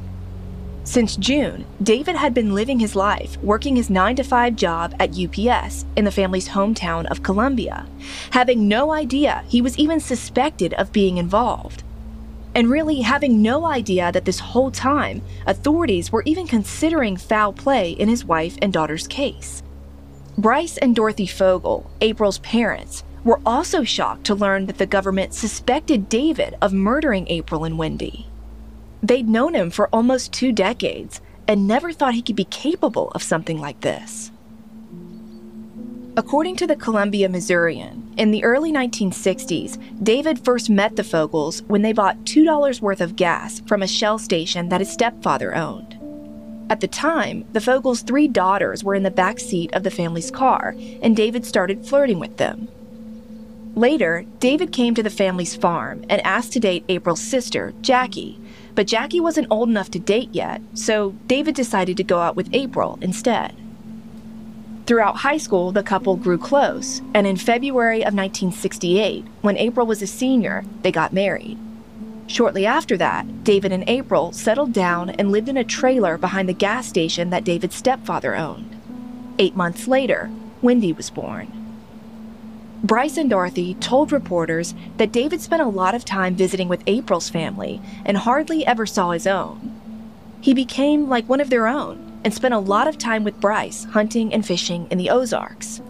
Since 0.83 1.15
June, 1.15 1.65
David 1.81 2.15
had 2.15 2.33
been 2.33 2.53
living 2.53 2.79
his 2.79 2.95
life, 2.95 3.37
working 3.37 3.75
his 3.75 3.89
9 3.89 4.17
to 4.17 4.23
5 4.23 4.55
job 4.55 4.95
at 4.99 5.17
UPS 5.17 5.85
in 5.95 6.03
the 6.03 6.11
family's 6.11 6.49
hometown 6.49 7.05
of 7.05 7.23
Columbia, 7.23 7.85
having 8.31 8.67
no 8.67 8.91
idea 8.91 9.43
he 9.47 9.61
was 9.61 9.77
even 9.77 9.99
suspected 9.99 10.73
of 10.73 10.91
being 10.91 11.17
involved 11.17 11.83
and 12.55 12.69
really 12.69 13.01
having 13.01 13.41
no 13.41 13.65
idea 13.65 14.11
that 14.11 14.25
this 14.25 14.39
whole 14.39 14.71
time 14.71 15.21
authorities 15.47 16.11
were 16.11 16.23
even 16.23 16.47
considering 16.47 17.17
foul 17.17 17.53
play 17.53 17.91
in 17.91 18.09
his 18.09 18.25
wife 18.25 18.57
and 18.61 18.73
daughter's 18.73 19.07
case. 19.07 19.63
Bryce 20.37 20.77
and 20.77 20.95
Dorothy 20.95 21.27
Fogel, 21.27 21.89
April's 22.01 22.39
parents, 22.39 23.03
were 23.23 23.39
also 23.45 23.83
shocked 23.83 24.25
to 24.25 24.35
learn 24.35 24.65
that 24.65 24.77
the 24.77 24.85
government 24.85 25.33
suspected 25.33 26.09
David 26.09 26.55
of 26.61 26.73
murdering 26.73 27.27
April 27.27 27.63
and 27.63 27.77
Wendy. 27.77 28.27
They'd 29.03 29.29
known 29.29 29.53
him 29.53 29.69
for 29.69 29.87
almost 29.89 30.31
two 30.31 30.51
decades 30.51 31.21
and 31.47 31.67
never 31.67 31.91
thought 31.91 32.13
he 32.13 32.21
could 32.21 32.35
be 32.35 32.45
capable 32.45 33.11
of 33.11 33.23
something 33.23 33.59
like 33.59 33.81
this. 33.81 34.31
According 36.17 36.57
to 36.57 36.67
the 36.67 36.75
Columbia 36.75 37.29
Missourian, 37.29 38.13
in 38.17 38.31
the 38.31 38.43
early 38.43 38.69
1960s, 38.69 40.03
David 40.03 40.43
first 40.43 40.69
met 40.69 40.97
the 40.97 41.03
Fogels 41.03 41.65
when 41.67 41.83
they 41.83 41.93
bought 41.93 42.25
$2 42.25 42.81
worth 42.81 42.99
of 42.99 43.15
gas 43.15 43.61
from 43.61 43.81
a 43.81 43.87
Shell 43.87 44.19
station 44.19 44.67
that 44.67 44.81
his 44.81 44.91
stepfather 44.91 45.55
owned. 45.55 45.97
At 46.69 46.81
the 46.81 46.87
time, 46.89 47.45
the 47.53 47.61
Fogels' 47.61 48.05
three 48.05 48.27
daughters 48.27 48.83
were 48.83 48.93
in 48.93 49.03
the 49.03 49.09
back 49.09 49.39
seat 49.39 49.73
of 49.73 49.83
the 49.83 49.89
family's 49.89 50.29
car, 50.29 50.75
and 51.01 51.15
David 51.15 51.45
started 51.45 51.85
flirting 51.85 52.19
with 52.19 52.35
them. 52.35 52.67
Later, 53.75 54.25
David 54.39 54.73
came 54.73 54.93
to 54.95 55.03
the 55.03 55.09
family's 55.09 55.55
farm 55.55 56.03
and 56.09 56.19
asked 56.25 56.51
to 56.53 56.59
date 56.59 56.83
April's 56.89 57.21
sister, 57.21 57.73
Jackie, 57.81 58.37
but 58.75 58.85
Jackie 58.85 59.21
wasn't 59.21 59.47
old 59.49 59.69
enough 59.69 59.89
to 59.91 59.99
date 59.99 60.29
yet, 60.33 60.61
so 60.73 61.15
David 61.27 61.55
decided 61.55 61.95
to 61.95 62.03
go 62.03 62.19
out 62.19 62.35
with 62.35 62.49
April 62.51 62.99
instead. 63.01 63.55
Throughout 64.91 65.15
high 65.15 65.37
school, 65.37 65.71
the 65.71 65.83
couple 65.83 66.17
grew 66.17 66.37
close, 66.37 67.01
and 67.13 67.25
in 67.25 67.37
February 67.37 68.01
of 68.01 68.13
1968, 68.13 69.23
when 69.39 69.55
April 69.55 69.87
was 69.87 70.01
a 70.01 70.05
senior, 70.05 70.65
they 70.81 70.91
got 70.91 71.13
married. 71.13 71.57
Shortly 72.27 72.65
after 72.65 72.97
that, 72.97 73.45
David 73.45 73.71
and 73.71 73.87
April 73.87 74.33
settled 74.33 74.73
down 74.73 75.11
and 75.11 75.31
lived 75.31 75.47
in 75.47 75.55
a 75.55 75.63
trailer 75.63 76.17
behind 76.17 76.49
the 76.49 76.53
gas 76.53 76.87
station 76.87 77.29
that 77.29 77.45
David's 77.45 77.77
stepfather 77.77 78.35
owned. 78.35 78.75
Eight 79.39 79.55
months 79.55 79.87
later, 79.87 80.29
Wendy 80.61 80.91
was 80.91 81.09
born. 81.09 81.47
Bryce 82.83 83.15
and 83.15 83.29
Dorothy 83.29 83.75
told 83.75 84.11
reporters 84.11 84.75
that 84.97 85.13
David 85.13 85.39
spent 85.39 85.61
a 85.61 85.67
lot 85.67 85.95
of 85.95 86.03
time 86.03 86.35
visiting 86.35 86.67
with 86.67 86.83
April's 86.85 87.29
family 87.29 87.79
and 88.03 88.17
hardly 88.17 88.65
ever 88.65 88.85
saw 88.85 89.11
his 89.11 89.25
own. 89.25 89.73
He 90.41 90.53
became 90.53 91.07
like 91.07 91.29
one 91.29 91.39
of 91.39 91.49
their 91.49 91.67
own 91.67 92.10
and 92.23 92.33
spent 92.33 92.53
a 92.53 92.59
lot 92.59 92.87
of 92.87 92.97
time 92.97 93.23
with 93.23 93.39
Bryce 93.39 93.85
hunting 93.85 94.33
and 94.33 94.45
fishing 94.45 94.87
in 94.91 94.97
the 94.97 95.09
Ozarks. 95.09 95.81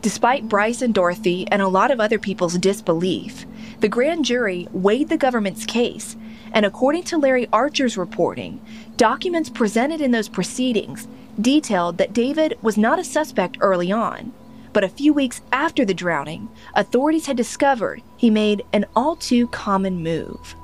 Despite 0.00 0.48
Bryce 0.48 0.82
and 0.82 0.92
Dorothy 0.92 1.46
and 1.50 1.62
a 1.62 1.68
lot 1.68 1.90
of 1.90 2.00
other 2.00 2.18
people's 2.18 2.58
disbelief, 2.58 3.46
the 3.80 3.88
grand 3.88 4.24
jury 4.24 4.68
weighed 4.72 5.08
the 5.08 5.16
government's 5.16 5.64
case, 5.64 6.16
and 6.52 6.66
according 6.66 7.04
to 7.04 7.18
Larry 7.18 7.48
Archer's 7.52 7.96
reporting, 7.96 8.60
documents 8.96 9.48
presented 9.48 10.00
in 10.00 10.10
those 10.10 10.28
proceedings 10.28 11.06
detailed 11.40 11.98
that 11.98 12.12
David 12.12 12.58
was 12.62 12.76
not 12.76 12.98
a 12.98 13.04
suspect 13.04 13.58
early 13.60 13.90
on, 13.90 14.32
but 14.72 14.84
a 14.84 14.88
few 14.88 15.12
weeks 15.12 15.40
after 15.52 15.84
the 15.84 15.94
drowning, 15.94 16.48
authorities 16.74 17.26
had 17.26 17.36
discovered 17.36 18.02
he 18.16 18.30
made 18.30 18.64
an 18.72 18.84
all 18.96 19.16
too 19.16 19.46
common 19.48 20.02
move. 20.02 20.54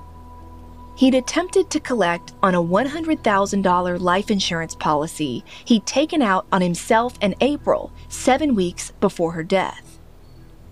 He'd 0.99 1.15
attempted 1.15 1.71
to 1.71 1.79
collect 1.79 2.33
on 2.43 2.57
a 2.57 2.63
$100,000 2.63 4.01
life 4.01 4.33
insurance 4.33 4.75
policy 4.75 5.45
he'd 5.65 5.87
taken 5.87 6.21
out 6.23 6.45
on 6.51 6.61
himself 6.61 7.15
and 7.23 7.37
April 7.41 7.93
seven 8.09 8.57
weeks 8.57 8.91
before 8.99 9.31
her 9.31 9.45
death. 9.45 10.01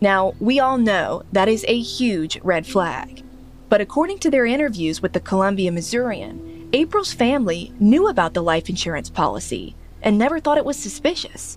Now, 0.00 0.34
we 0.40 0.58
all 0.58 0.78
know 0.78 1.22
that 1.30 1.48
is 1.48 1.64
a 1.68 1.78
huge 1.78 2.40
red 2.42 2.66
flag. 2.66 3.22
But 3.68 3.80
according 3.80 4.18
to 4.18 4.30
their 4.30 4.46
interviews 4.46 5.00
with 5.00 5.12
the 5.12 5.20
Columbia 5.20 5.70
Missourian, 5.70 6.70
April's 6.72 7.12
family 7.12 7.72
knew 7.78 8.08
about 8.08 8.34
the 8.34 8.42
life 8.42 8.68
insurance 8.68 9.08
policy 9.08 9.76
and 10.02 10.18
never 10.18 10.40
thought 10.40 10.58
it 10.58 10.64
was 10.64 10.76
suspicious. 10.76 11.56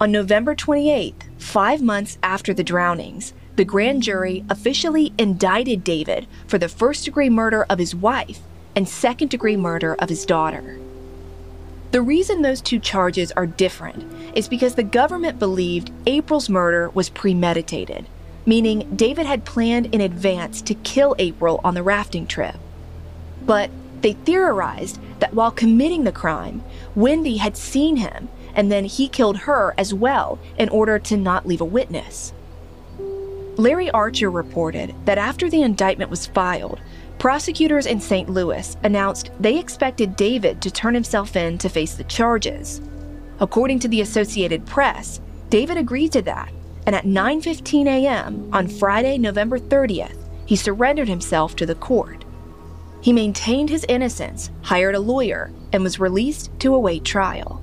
On 0.00 0.12
November 0.12 0.54
28th, 0.54 1.24
five 1.42 1.82
months 1.82 2.16
after 2.22 2.54
the 2.54 2.62
drownings, 2.62 3.34
the 3.56 3.64
grand 3.64 4.02
jury 4.02 4.44
officially 4.50 5.12
indicted 5.18 5.82
David 5.82 6.26
for 6.46 6.58
the 6.58 6.68
first 6.68 7.04
degree 7.06 7.30
murder 7.30 7.64
of 7.70 7.78
his 7.78 7.94
wife 7.94 8.40
and 8.74 8.86
second 8.86 9.30
degree 9.30 9.56
murder 9.56 9.94
of 9.94 10.10
his 10.10 10.26
daughter. 10.26 10.78
The 11.92 12.02
reason 12.02 12.42
those 12.42 12.60
two 12.60 12.78
charges 12.78 13.32
are 13.32 13.46
different 13.46 14.04
is 14.36 14.48
because 14.48 14.74
the 14.74 14.82
government 14.82 15.38
believed 15.38 15.90
April's 16.06 16.50
murder 16.50 16.90
was 16.90 17.08
premeditated, 17.08 18.06
meaning 18.44 18.94
David 18.94 19.24
had 19.24 19.46
planned 19.46 19.94
in 19.94 20.02
advance 20.02 20.60
to 20.62 20.74
kill 20.74 21.16
April 21.18 21.60
on 21.64 21.72
the 21.72 21.82
rafting 21.82 22.26
trip. 22.26 22.56
But 23.42 23.70
they 24.02 24.12
theorized 24.12 25.00
that 25.20 25.32
while 25.32 25.50
committing 25.50 26.04
the 26.04 26.12
crime, 26.12 26.62
Wendy 26.94 27.38
had 27.38 27.56
seen 27.56 27.96
him 27.96 28.28
and 28.54 28.70
then 28.70 28.84
he 28.84 29.08
killed 29.08 29.38
her 29.38 29.74
as 29.78 29.94
well 29.94 30.38
in 30.58 30.68
order 30.68 30.98
to 30.98 31.16
not 31.16 31.46
leave 31.46 31.60
a 31.60 31.64
witness. 31.64 32.34
Larry 33.58 33.90
Archer 33.90 34.30
reported 34.30 34.94
that 35.06 35.16
after 35.16 35.48
the 35.48 35.62
indictment 35.62 36.10
was 36.10 36.26
filed, 36.26 36.78
prosecutors 37.18 37.86
in 37.86 38.00
St. 38.00 38.28
Louis 38.28 38.76
announced 38.82 39.30
they 39.40 39.58
expected 39.58 40.14
David 40.14 40.60
to 40.60 40.70
turn 40.70 40.92
himself 40.92 41.36
in 41.36 41.56
to 41.58 41.70
face 41.70 41.94
the 41.94 42.04
charges. 42.04 42.82
According 43.40 43.78
to 43.80 43.88
the 43.88 44.02
Associated 44.02 44.66
Press, 44.66 45.22
David 45.48 45.78
agreed 45.78 46.12
to 46.12 46.22
that, 46.22 46.52
and 46.86 46.94
at 46.94 47.06
9:15 47.06 47.86
a.m. 47.86 48.50
on 48.52 48.68
Friday, 48.68 49.16
November 49.16 49.58
30th, 49.58 50.18
he 50.44 50.54
surrendered 50.54 51.08
himself 51.08 51.56
to 51.56 51.64
the 51.64 51.74
court. 51.74 52.26
He 53.00 53.12
maintained 53.12 53.70
his 53.70 53.86
innocence, 53.88 54.50
hired 54.62 54.94
a 54.94 55.00
lawyer, 55.00 55.50
and 55.72 55.82
was 55.82 55.98
released 55.98 56.50
to 56.60 56.74
await 56.74 57.04
trial. 57.04 57.62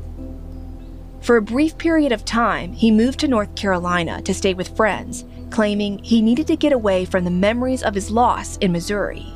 For 1.22 1.38
a 1.38 1.42
brief 1.42 1.78
period 1.78 2.12
of 2.12 2.26
time, 2.26 2.74
he 2.74 2.92
moved 2.92 3.20
to 3.20 3.28
North 3.28 3.56
Carolina 3.56 4.22
to 4.24 4.34
stay 4.34 4.54
with 4.54 4.76
friends 4.76 5.24
claiming 5.54 6.00
he 6.00 6.22
needed 6.22 6.48
to 6.48 6.56
get 6.56 6.74
away 6.74 7.06
from 7.06 7.24
the 7.24 7.32
memories 7.32 7.84
of 7.84 7.94
his 7.94 8.10
loss 8.10 8.58
in 8.58 8.72
Missouri. 8.72 9.32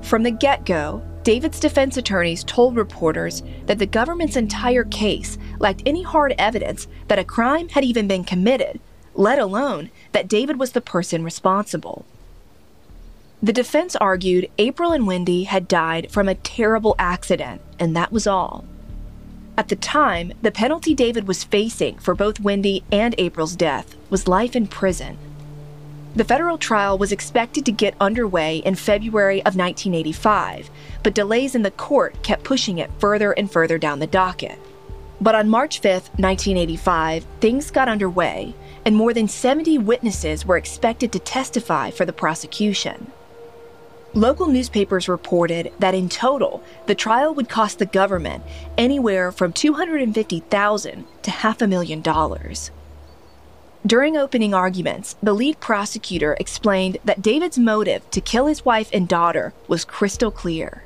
From 0.00 0.22
the 0.22 0.30
get 0.30 0.64
go, 0.64 1.02
David's 1.24 1.60
defense 1.60 1.98
attorneys 1.98 2.42
told 2.42 2.74
reporters 2.74 3.42
that 3.66 3.78
the 3.78 3.84
government's 3.84 4.36
entire 4.36 4.84
case 4.84 5.36
lacked 5.58 5.82
any 5.84 6.02
hard 6.02 6.34
evidence 6.38 6.88
that 7.08 7.18
a 7.18 7.24
crime 7.24 7.68
had 7.68 7.84
even 7.84 8.08
been 8.08 8.24
committed, 8.24 8.80
let 9.14 9.38
alone 9.38 9.90
that 10.12 10.26
David 10.26 10.58
was 10.58 10.72
the 10.72 10.80
person 10.80 11.22
responsible. 11.22 12.06
The 13.42 13.52
defense 13.52 13.94
argued 13.94 14.50
April 14.56 14.92
and 14.92 15.06
Wendy 15.06 15.44
had 15.44 15.68
died 15.68 16.10
from 16.10 16.28
a 16.28 16.34
terrible 16.36 16.96
accident, 16.98 17.60
and 17.78 17.94
that 17.94 18.10
was 18.10 18.26
all. 18.26 18.64
At 19.58 19.68
the 19.68 19.76
time, 19.76 20.32
the 20.40 20.50
penalty 20.50 20.94
David 20.94 21.28
was 21.28 21.44
facing 21.44 21.98
for 21.98 22.14
both 22.14 22.40
Wendy 22.40 22.84
and 22.90 23.14
April's 23.18 23.56
death 23.56 23.96
was 24.08 24.28
life 24.28 24.56
in 24.56 24.66
prison. 24.66 25.18
The 26.16 26.24
federal 26.24 26.56
trial 26.56 26.96
was 26.96 27.12
expected 27.12 27.66
to 27.66 27.72
get 27.72 27.94
underway 28.00 28.56
in 28.64 28.74
February 28.74 29.40
of 29.40 29.54
1985, 29.54 30.70
but 31.02 31.14
delays 31.14 31.54
in 31.54 31.60
the 31.60 31.70
court 31.70 32.22
kept 32.22 32.42
pushing 32.42 32.78
it 32.78 32.90
further 32.98 33.32
and 33.32 33.52
further 33.52 33.76
down 33.76 33.98
the 33.98 34.06
docket. 34.06 34.58
But 35.20 35.34
on 35.34 35.50
March 35.50 35.80
5, 35.80 35.92
1985, 36.18 37.26
things 37.42 37.70
got 37.70 37.90
underway, 37.90 38.54
and 38.86 38.96
more 38.96 39.12
than 39.12 39.28
70 39.28 39.76
witnesses 39.76 40.46
were 40.46 40.56
expected 40.56 41.12
to 41.12 41.18
testify 41.18 41.90
for 41.90 42.06
the 42.06 42.14
prosecution. 42.14 43.12
Local 44.14 44.46
newspapers 44.46 45.10
reported 45.10 45.70
that 45.80 45.94
in 45.94 46.08
total, 46.08 46.64
the 46.86 46.94
trial 46.94 47.34
would 47.34 47.50
cost 47.50 47.78
the 47.78 47.84
government 47.84 48.42
anywhere 48.78 49.30
from 49.32 49.52
250,000 49.52 51.04
to 51.20 51.30
half 51.30 51.60
a 51.60 51.66
million 51.66 52.00
dollars. 52.00 52.70
During 53.86 54.16
opening 54.16 54.52
arguments, 54.52 55.14
the 55.22 55.32
lead 55.32 55.60
prosecutor 55.60 56.36
explained 56.40 56.98
that 57.04 57.22
David's 57.22 57.58
motive 57.58 58.10
to 58.10 58.20
kill 58.20 58.46
his 58.46 58.64
wife 58.64 58.90
and 58.92 59.06
daughter 59.06 59.52
was 59.68 59.84
crystal 59.84 60.32
clear. 60.32 60.82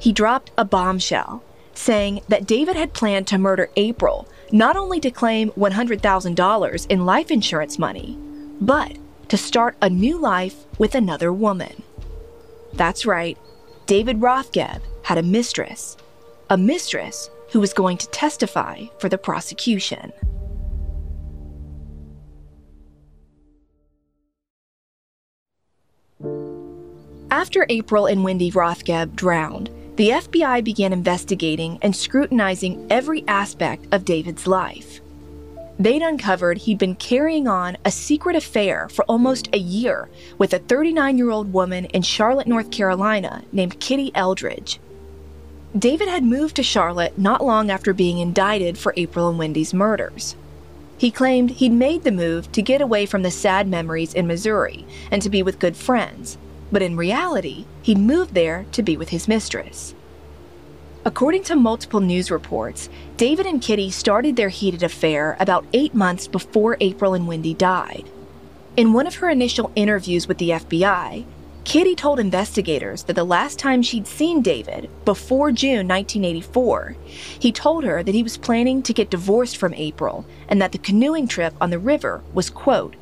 He 0.00 0.12
dropped 0.12 0.50
a 0.58 0.64
bombshell, 0.64 1.44
saying 1.74 2.22
that 2.28 2.46
David 2.46 2.74
had 2.74 2.92
planned 2.92 3.28
to 3.28 3.38
murder 3.38 3.70
April 3.76 4.26
not 4.50 4.74
only 4.74 4.98
to 4.98 5.12
claim 5.12 5.50
$100,000 5.50 6.86
in 6.90 7.06
life 7.06 7.30
insurance 7.30 7.78
money, 7.78 8.18
but 8.60 8.96
to 9.28 9.36
start 9.36 9.76
a 9.80 9.88
new 9.88 10.18
life 10.18 10.64
with 10.78 10.96
another 10.96 11.32
woman. 11.32 11.84
That's 12.72 13.06
right, 13.06 13.38
David 13.86 14.18
Rothgeb 14.20 14.80
had 15.04 15.18
a 15.18 15.22
mistress, 15.22 15.96
a 16.48 16.56
mistress 16.56 17.30
who 17.52 17.60
was 17.60 17.72
going 17.72 17.96
to 17.98 18.08
testify 18.08 18.86
for 18.98 19.08
the 19.08 19.18
prosecution. 19.18 20.12
After 27.30 27.64
April 27.68 28.06
and 28.06 28.24
Wendy 28.24 28.50
Rothgeb 28.50 29.14
drowned, 29.16 29.70
the 29.96 30.10
FBI 30.10 30.62
began 30.64 30.92
investigating 30.92 31.78
and 31.82 31.94
scrutinizing 31.94 32.86
every 32.90 33.24
aspect 33.28 33.86
of 33.92 34.04
David's 34.04 34.46
life. 34.46 35.00
They'd 35.78 36.02
uncovered 36.02 36.58
he'd 36.58 36.78
been 36.78 36.96
carrying 36.96 37.48
on 37.48 37.78
a 37.84 37.90
secret 37.90 38.36
affair 38.36 38.88
for 38.90 39.04
almost 39.06 39.48
a 39.54 39.58
year 39.58 40.10
with 40.36 40.52
a 40.52 40.58
39 40.58 41.16
year 41.16 41.30
old 41.30 41.52
woman 41.52 41.86
in 41.86 42.02
Charlotte, 42.02 42.46
North 42.46 42.70
Carolina 42.70 43.42
named 43.52 43.80
Kitty 43.80 44.10
Eldridge. 44.14 44.78
David 45.78 46.08
had 46.08 46.24
moved 46.24 46.56
to 46.56 46.62
Charlotte 46.62 47.16
not 47.16 47.44
long 47.44 47.70
after 47.70 47.94
being 47.94 48.18
indicted 48.18 48.76
for 48.76 48.92
April 48.96 49.28
and 49.28 49.38
Wendy's 49.38 49.72
murders. 49.72 50.34
He 51.00 51.10
claimed 51.10 51.52
he'd 51.52 51.72
made 51.72 52.04
the 52.04 52.12
move 52.12 52.52
to 52.52 52.60
get 52.60 52.82
away 52.82 53.06
from 53.06 53.22
the 53.22 53.30
sad 53.30 53.66
memories 53.66 54.12
in 54.12 54.26
Missouri 54.26 54.84
and 55.10 55.22
to 55.22 55.30
be 55.30 55.42
with 55.42 55.58
good 55.58 55.74
friends, 55.74 56.36
but 56.70 56.82
in 56.82 56.94
reality, 56.94 57.64
he'd 57.80 57.96
moved 57.96 58.34
there 58.34 58.66
to 58.72 58.82
be 58.82 58.98
with 58.98 59.08
his 59.08 59.26
mistress. 59.26 59.94
According 61.02 61.44
to 61.44 61.56
multiple 61.56 62.00
news 62.00 62.30
reports, 62.30 62.90
David 63.16 63.46
and 63.46 63.62
Kitty 63.62 63.90
started 63.90 64.36
their 64.36 64.50
heated 64.50 64.82
affair 64.82 65.38
about 65.40 65.64
eight 65.72 65.94
months 65.94 66.28
before 66.28 66.76
April 66.82 67.14
and 67.14 67.26
Wendy 67.26 67.54
died. 67.54 68.04
In 68.76 68.92
one 68.92 69.06
of 69.06 69.14
her 69.14 69.30
initial 69.30 69.72
interviews 69.74 70.28
with 70.28 70.36
the 70.36 70.50
FBI, 70.50 71.24
Kitty 71.70 71.94
told 71.94 72.18
investigators 72.18 73.04
that 73.04 73.12
the 73.14 73.22
last 73.22 73.56
time 73.56 73.80
she'd 73.80 74.08
seen 74.08 74.42
David, 74.42 74.90
before 75.04 75.52
June 75.52 75.86
1984, 75.86 76.96
he 77.38 77.52
told 77.52 77.84
her 77.84 78.02
that 78.02 78.12
he 78.12 78.24
was 78.24 78.36
planning 78.36 78.82
to 78.82 78.92
get 78.92 79.08
divorced 79.08 79.56
from 79.56 79.72
April 79.74 80.26
and 80.48 80.60
that 80.60 80.72
the 80.72 80.78
canoeing 80.78 81.28
trip 81.28 81.54
on 81.60 81.70
the 81.70 81.78
river 81.78 82.24
was, 82.34 82.50
quote, 82.50 82.96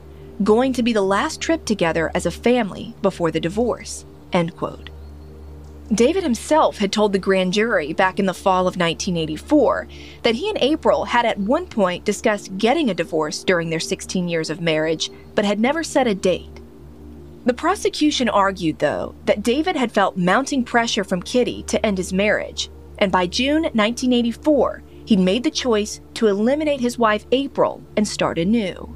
going 0.44 0.74
to 0.74 0.82
be 0.82 0.92
the 0.92 1.00
last 1.00 1.40
trip 1.40 1.64
together 1.64 2.10
as 2.14 2.26
a 2.26 2.30
family 2.30 2.94
before 3.00 3.30
the 3.30 3.40
divorce, 3.40 4.04
end 4.34 4.54
quote. 4.54 4.90
David 5.90 6.22
himself 6.22 6.76
had 6.76 6.92
told 6.92 7.14
the 7.14 7.18
grand 7.18 7.54
jury 7.54 7.94
back 7.94 8.18
in 8.18 8.26
the 8.26 8.34
fall 8.34 8.68
of 8.68 8.76
1984 8.76 9.88
that 10.24 10.34
he 10.34 10.50
and 10.50 10.58
April 10.60 11.06
had 11.06 11.24
at 11.24 11.38
one 11.38 11.66
point 11.66 12.04
discussed 12.04 12.58
getting 12.58 12.90
a 12.90 12.94
divorce 12.94 13.42
during 13.44 13.70
their 13.70 13.80
16 13.80 14.28
years 14.28 14.50
of 14.50 14.60
marriage, 14.60 15.10
but 15.34 15.46
had 15.46 15.58
never 15.58 15.82
set 15.82 16.06
a 16.06 16.14
date. 16.14 16.57
The 17.48 17.54
prosecution 17.54 18.28
argued, 18.28 18.78
though, 18.78 19.14
that 19.24 19.42
David 19.42 19.74
had 19.74 19.90
felt 19.90 20.18
mounting 20.18 20.64
pressure 20.64 21.02
from 21.02 21.22
Kitty 21.22 21.62
to 21.68 21.84
end 21.84 21.96
his 21.96 22.12
marriage, 22.12 22.68
and 22.98 23.10
by 23.10 23.26
June 23.26 23.62
1984, 23.62 24.82
he'd 25.06 25.18
made 25.18 25.44
the 25.44 25.50
choice 25.50 26.02
to 26.12 26.26
eliminate 26.26 26.80
his 26.80 26.98
wife 26.98 27.24
April 27.32 27.82
and 27.96 28.06
start 28.06 28.36
anew. 28.36 28.94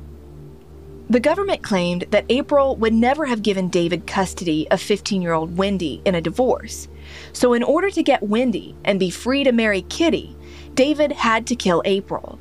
The 1.09 1.19
government 1.19 1.63
claimed 1.63 2.05
that 2.11 2.27
April 2.29 2.77
would 2.77 2.93
never 2.93 3.25
have 3.25 3.43
given 3.43 3.71
David 3.71 4.07
custody 4.07 4.71
of 4.71 4.83
15 4.83 5.23
year 5.23 5.33
old 5.33 5.57
Wendy 5.57 6.03
in 6.05 6.15
a 6.15 6.21
divorce. 6.21 6.89
So, 7.33 7.55
in 7.55 7.63
order 7.63 7.89
to 7.89 8.03
get 8.03 8.23
Wendy 8.23 8.77
and 8.85 9.01
be 9.01 9.09
free 9.09 9.45
to 9.45 9.53
marry 9.53 9.81
Kitty, 9.81 10.37
David 10.75 11.13
had 11.13 11.47
to 11.47 11.57
kill 11.57 11.81
April. 11.87 12.39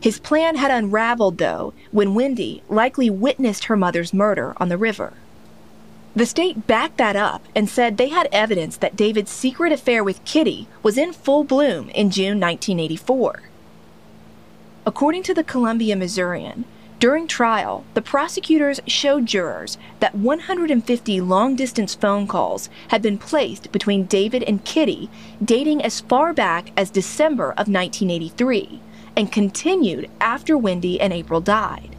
His 0.00 0.18
plan 0.18 0.56
had 0.56 0.70
unraveled, 0.70 1.36
though, 1.36 1.74
when 1.90 2.14
Wendy 2.14 2.62
likely 2.70 3.10
witnessed 3.10 3.64
her 3.64 3.76
mother's 3.76 4.14
murder 4.14 4.54
on 4.56 4.70
the 4.70 4.78
river. 4.78 5.12
The 6.16 6.26
state 6.26 6.68
backed 6.68 6.98
that 6.98 7.16
up 7.16 7.42
and 7.56 7.68
said 7.68 7.96
they 7.96 8.08
had 8.08 8.28
evidence 8.30 8.76
that 8.76 8.94
David's 8.94 9.32
secret 9.32 9.72
affair 9.72 10.04
with 10.04 10.24
Kitty 10.24 10.68
was 10.80 10.96
in 10.96 11.12
full 11.12 11.42
bloom 11.42 11.88
in 11.90 12.10
June 12.10 12.38
1984. 12.38 13.42
According 14.86 15.24
to 15.24 15.34
the 15.34 15.42
Columbia 15.42 15.96
Missourian, 15.96 16.66
during 17.00 17.26
trial, 17.26 17.84
the 17.94 18.00
prosecutors 18.00 18.80
showed 18.86 19.26
jurors 19.26 19.76
that 19.98 20.14
150 20.14 21.20
long 21.20 21.56
distance 21.56 21.96
phone 21.96 22.28
calls 22.28 22.70
had 22.88 23.02
been 23.02 23.18
placed 23.18 23.72
between 23.72 24.06
David 24.06 24.44
and 24.44 24.64
Kitty 24.64 25.10
dating 25.44 25.82
as 25.82 26.00
far 26.00 26.32
back 26.32 26.70
as 26.76 26.90
December 26.90 27.50
of 27.50 27.66
1983 27.66 28.80
and 29.16 29.32
continued 29.32 30.08
after 30.20 30.56
Wendy 30.56 31.00
and 31.00 31.12
April 31.12 31.40
died. 31.40 31.93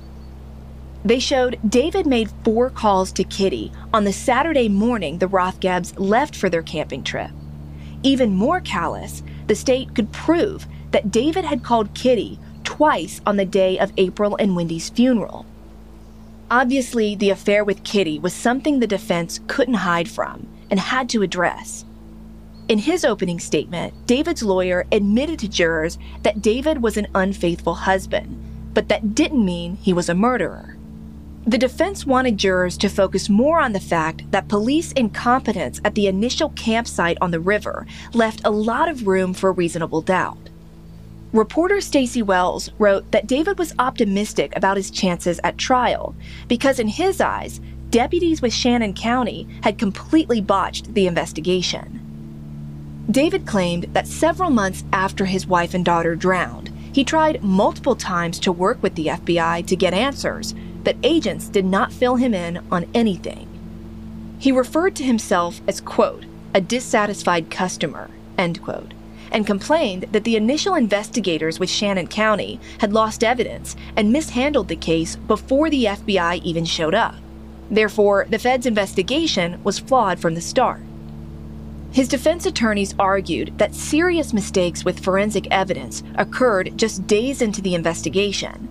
They 1.05 1.19
showed 1.19 1.59
David 1.69 2.07
made 2.07 2.31
four 2.43 2.71
calls 2.71 3.11
to 3.11 3.23
Kitty 3.23 3.71
on 3.93 4.05
the 4.05 4.11
Saturday 4.11 4.67
morning 4.67 5.19
the 5.19 5.27
Rothgebs 5.27 5.93
left 5.97 6.35
for 6.35 6.49
their 6.49 6.63
camping 6.63 7.03
trip. 7.03 7.29
Even 8.01 8.33
more 8.33 8.59
callous, 8.59 9.21
the 9.45 9.53
state 9.53 9.93
could 9.93 10.11
prove 10.11 10.65
that 10.89 11.11
David 11.11 11.45
had 11.45 11.63
called 11.63 11.93
Kitty 11.93 12.39
twice 12.63 13.21
on 13.23 13.37
the 13.37 13.45
day 13.45 13.77
of 13.77 13.93
April 13.97 14.35
and 14.37 14.55
Wendy's 14.55 14.89
funeral. 14.89 15.45
Obviously, 16.49 17.13
the 17.13 17.29
affair 17.29 17.63
with 17.63 17.83
Kitty 17.83 18.17
was 18.17 18.33
something 18.33 18.79
the 18.79 18.87
defense 18.87 19.39
couldn't 19.45 19.75
hide 19.75 20.09
from 20.09 20.47
and 20.71 20.79
had 20.79 21.07
to 21.09 21.21
address. 21.21 21.85
In 22.67 22.79
his 22.79 23.05
opening 23.05 23.39
statement, 23.39 23.93
David's 24.07 24.41
lawyer 24.41 24.87
admitted 24.91 25.37
to 25.39 25.47
jurors 25.47 25.99
that 26.23 26.41
David 26.41 26.81
was 26.81 26.97
an 26.97 27.07
unfaithful 27.13 27.75
husband, 27.75 28.41
but 28.73 28.89
that 28.89 29.13
didn't 29.13 29.45
mean 29.45 29.75
he 29.75 29.93
was 29.93 30.09
a 30.09 30.15
murderer. 30.15 30.74
The 31.47 31.59
defense 31.59 32.07
wanted 32.07 32.39
jurors 32.39 32.75
to 32.77 32.89
focus 32.89 33.29
more 33.29 33.59
on 33.59 33.73
the 33.73 33.79
fact 33.79 34.31
that 34.31 34.47
police 34.47 34.91
incompetence 34.93 35.79
at 35.85 35.93
the 35.93 36.07
initial 36.07 36.49
campsite 36.49 37.19
on 37.21 37.29
the 37.29 37.39
river 37.39 37.85
left 38.13 38.41
a 38.43 38.49
lot 38.49 38.89
of 38.89 39.05
room 39.05 39.31
for 39.31 39.51
reasonable 39.51 40.01
doubt. 40.01 40.49
Reporter 41.33 41.81
Stacy 41.81 42.23
Wells 42.23 42.71
wrote 42.79 43.11
that 43.11 43.27
David 43.27 43.59
was 43.59 43.75
optimistic 43.77 44.55
about 44.55 44.77
his 44.77 44.89
chances 44.89 45.39
at 45.43 45.59
trial 45.59 46.15
because, 46.47 46.79
in 46.79 46.87
his 46.87 47.21
eyes, 47.21 47.61
deputies 47.91 48.41
with 48.41 48.51
Shannon 48.51 48.93
County 48.93 49.47
had 49.61 49.77
completely 49.77 50.41
botched 50.41 50.95
the 50.95 51.05
investigation. 51.05 52.01
David 53.11 53.45
claimed 53.45 53.83
that 53.93 54.07
several 54.07 54.49
months 54.49 54.83
after 54.91 55.25
his 55.25 55.45
wife 55.45 55.75
and 55.75 55.85
daughter 55.85 56.15
drowned, 56.15 56.71
he 56.91 57.03
tried 57.03 57.43
multiple 57.43 57.95
times 57.95 58.39
to 58.39 58.51
work 58.51 58.81
with 58.81 58.95
the 58.95 59.07
FBI 59.07 59.67
to 59.67 59.75
get 59.75 59.93
answers, 59.93 60.55
but 60.85 60.95
agents 61.03 61.49
did 61.49 61.65
not 61.65 61.91
fill 61.91 62.15
him 62.15 62.33
in 62.33 62.65
on 62.71 62.87
anything. 62.93 63.49
He 64.39 64.53
referred 64.53 64.95
to 64.95 65.03
himself 65.03 65.59
as, 65.67 65.81
quote, 65.81 66.25
a 66.53 66.61
dissatisfied 66.61 67.51
customer, 67.51 68.09
end 68.37 68.61
quote 68.63 68.93
and 69.35 69.45
complained 69.45 70.03
that 70.11 70.23
the 70.23 70.37
initial 70.37 70.75
investigators 70.75 71.59
with 71.59 71.69
Shannon 71.69 72.07
County 72.07 72.57
had 72.79 72.93
lost 72.93 73.21
evidence 73.21 73.75
and 73.97 74.11
mishandled 74.11 74.69
the 74.69 74.77
case 74.77 75.17
before 75.17 75.69
the 75.69 75.85
FBI 75.85 76.41
even 76.43 76.63
showed 76.63 76.93
up. 76.93 77.15
Therefore, 77.69 78.27
the 78.29 78.39
Fed's 78.39 78.65
investigation 78.65 79.61
was 79.63 79.77
flawed 79.77 80.19
from 80.19 80.35
the 80.35 80.41
start. 80.41 80.81
His 81.91 82.07
defense 82.07 82.45
attorneys 82.45 82.93
argued 82.99 83.57
that 83.57 83.73
serious 83.73 84.33
mistakes 84.33 84.85
with 84.85 85.03
forensic 85.03 85.47
evidence 85.49 86.03
occurred 86.15 86.77
just 86.77 87.07
days 87.07 87.41
into 87.41 87.61
the 87.61 87.75
investigation, 87.75 88.69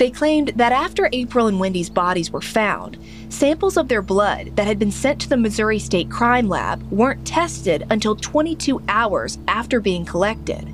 they 0.00 0.10
claimed 0.10 0.48
that 0.56 0.72
after 0.72 1.10
April 1.12 1.46
and 1.46 1.60
Wendy's 1.60 1.90
bodies 1.90 2.30
were 2.30 2.40
found, 2.40 2.96
samples 3.28 3.76
of 3.76 3.86
their 3.86 4.00
blood 4.00 4.56
that 4.56 4.66
had 4.66 4.78
been 4.78 4.90
sent 4.90 5.20
to 5.20 5.28
the 5.28 5.36
Missouri 5.36 5.78
State 5.78 6.10
Crime 6.10 6.48
Lab 6.48 6.82
weren't 6.90 7.26
tested 7.26 7.86
until 7.90 8.16
22 8.16 8.80
hours 8.88 9.36
after 9.46 9.78
being 9.78 10.06
collected. 10.06 10.72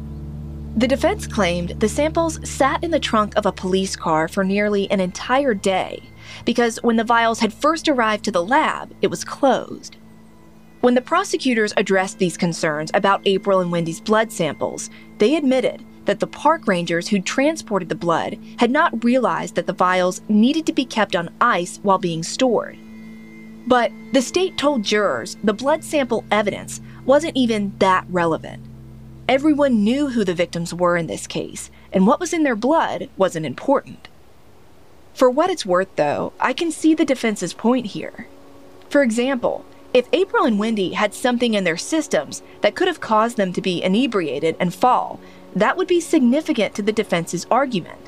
The 0.76 0.86
defense 0.86 1.26
claimed 1.26 1.70
the 1.70 1.88
samples 1.88 2.38
sat 2.48 2.84
in 2.84 2.92
the 2.92 3.00
trunk 3.00 3.34
of 3.34 3.46
a 3.46 3.52
police 3.52 3.96
car 3.96 4.28
for 4.28 4.44
nearly 4.44 4.88
an 4.92 5.00
entire 5.00 5.54
day 5.54 6.04
because 6.44 6.80
when 6.84 6.94
the 6.94 7.02
vials 7.02 7.40
had 7.40 7.52
first 7.52 7.88
arrived 7.88 8.24
to 8.26 8.30
the 8.30 8.44
lab, 8.44 8.94
it 9.02 9.08
was 9.08 9.24
closed. 9.24 9.96
When 10.82 10.94
the 10.94 11.00
prosecutors 11.00 11.74
addressed 11.76 12.20
these 12.20 12.36
concerns 12.36 12.92
about 12.94 13.22
April 13.24 13.58
and 13.58 13.72
Wendy's 13.72 14.00
blood 14.00 14.30
samples, 14.30 14.88
they 15.18 15.34
admitted 15.34 15.84
that 16.06 16.20
the 16.20 16.26
park 16.26 16.66
rangers 16.66 17.08
who 17.08 17.20
transported 17.20 17.88
the 17.88 17.94
blood 17.94 18.38
had 18.58 18.70
not 18.70 19.04
realized 19.04 19.54
that 19.54 19.66
the 19.66 19.72
vials 19.72 20.22
needed 20.28 20.66
to 20.66 20.72
be 20.72 20.84
kept 20.84 21.14
on 21.14 21.34
ice 21.40 21.78
while 21.82 21.98
being 21.98 22.22
stored. 22.22 22.78
But 23.66 23.92
the 24.12 24.22
state 24.22 24.56
told 24.56 24.84
jurors 24.84 25.36
the 25.44 25.52
blood 25.52 25.84
sample 25.84 26.24
evidence 26.30 26.80
wasn't 27.04 27.36
even 27.36 27.76
that 27.78 28.06
relevant. 28.08 28.62
Everyone 29.28 29.82
knew 29.82 30.08
who 30.10 30.24
the 30.24 30.34
victims 30.34 30.72
were 30.72 30.96
in 30.96 31.08
this 31.08 31.26
case, 31.26 31.70
and 31.92 32.06
what 32.06 32.20
was 32.20 32.32
in 32.32 32.44
their 32.44 32.54
blood 32.54 33.10
wasn't 33.16 33.44
important. 33.44 34.08
For 35.14 35.28
what 35.28 35.50
it's 35.50 35.66
worth, 35.66 35.88
though, 35.96 36.32
I 36.38 36.52
can 36.52 36.70
see 36.70 36.94
the 36.94 37.04
defense's 37.04 37.54
point 37.54 37.86
here. 37.86 38.28
For 38.88 39.02
example, 39.02 39.64
if 39.92 40.06
April 40.12 40.44
and 40.44 40.58
Wendy 40.58 40.92
had 40.92 41.14
something 41.14 41.54
in 41.54 41.64
their 41.64 41.78
systems 41.78 42.42
that 42.60 42.74
could 42.74 42.86
have 42.86 43.00
caused 43.00 43.36
them 43.36 43.52
to 43.54 43.62
be 43.62 43.82
inebriated 43.82 44.54
and 44.60 44.74
fall, 44.74 45.18
that 45.56 45.76
would 45.76 45.88
be 45.88 46.00
significant 46.00 46.74
to 46.74 46.82
the 46.82 46.92
defense's 46.92 47.46
argument. 47.50 47.98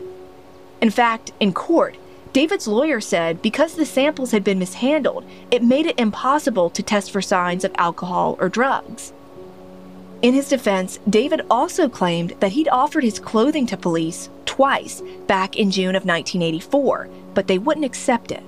In 0.81 0.91
fact, 0.91 1.33
in 1.41 1.53
court, 1.53 1.97
David's 2.35 2.69
lawyer 2.69 3.01
said 3.01 3.41
because 3.41 3.75
the 3.75 3.87
samples 3.87 4.31
had 4.31 4.45
been 4.45 4.59
mishandled, 4.59 5.25
it 5.51 5.65
made 5.65 5.87
it 5.87 5.99
impossible 5.99 6.69
to 6.71 6.83
test 6.83 7.11
for 7.11 7.23
signs 7.23 7.65
of 7.65 7.73
alcohol 7.77 8.37
or 8.39 8.51
drugs. 8.51 9.15
In 10.21 10.35
his 10.35 10.49
defense, 10.49 10.99
David 11.09 11.41
also 11.51 11.89
claimed 11.89 12.35
that 12.41 12.53
he'd 12.53 12.69
offered 12.69 13.03
his 13.03 13.19
clothing 13.19 13.67
to 13.69 13.77
police 13.77 14.29
twice 14.45 15.03
back 15.27 15.57
in 15.57 15.71
June 15.71 15.97
of 15.97 16.05
1984, 16.05 17.09
but 17.35 17.47
they 17.47 17.59
wouldn't 17.59 17.87
accept 17.87 18.31
it. 18.31 18.43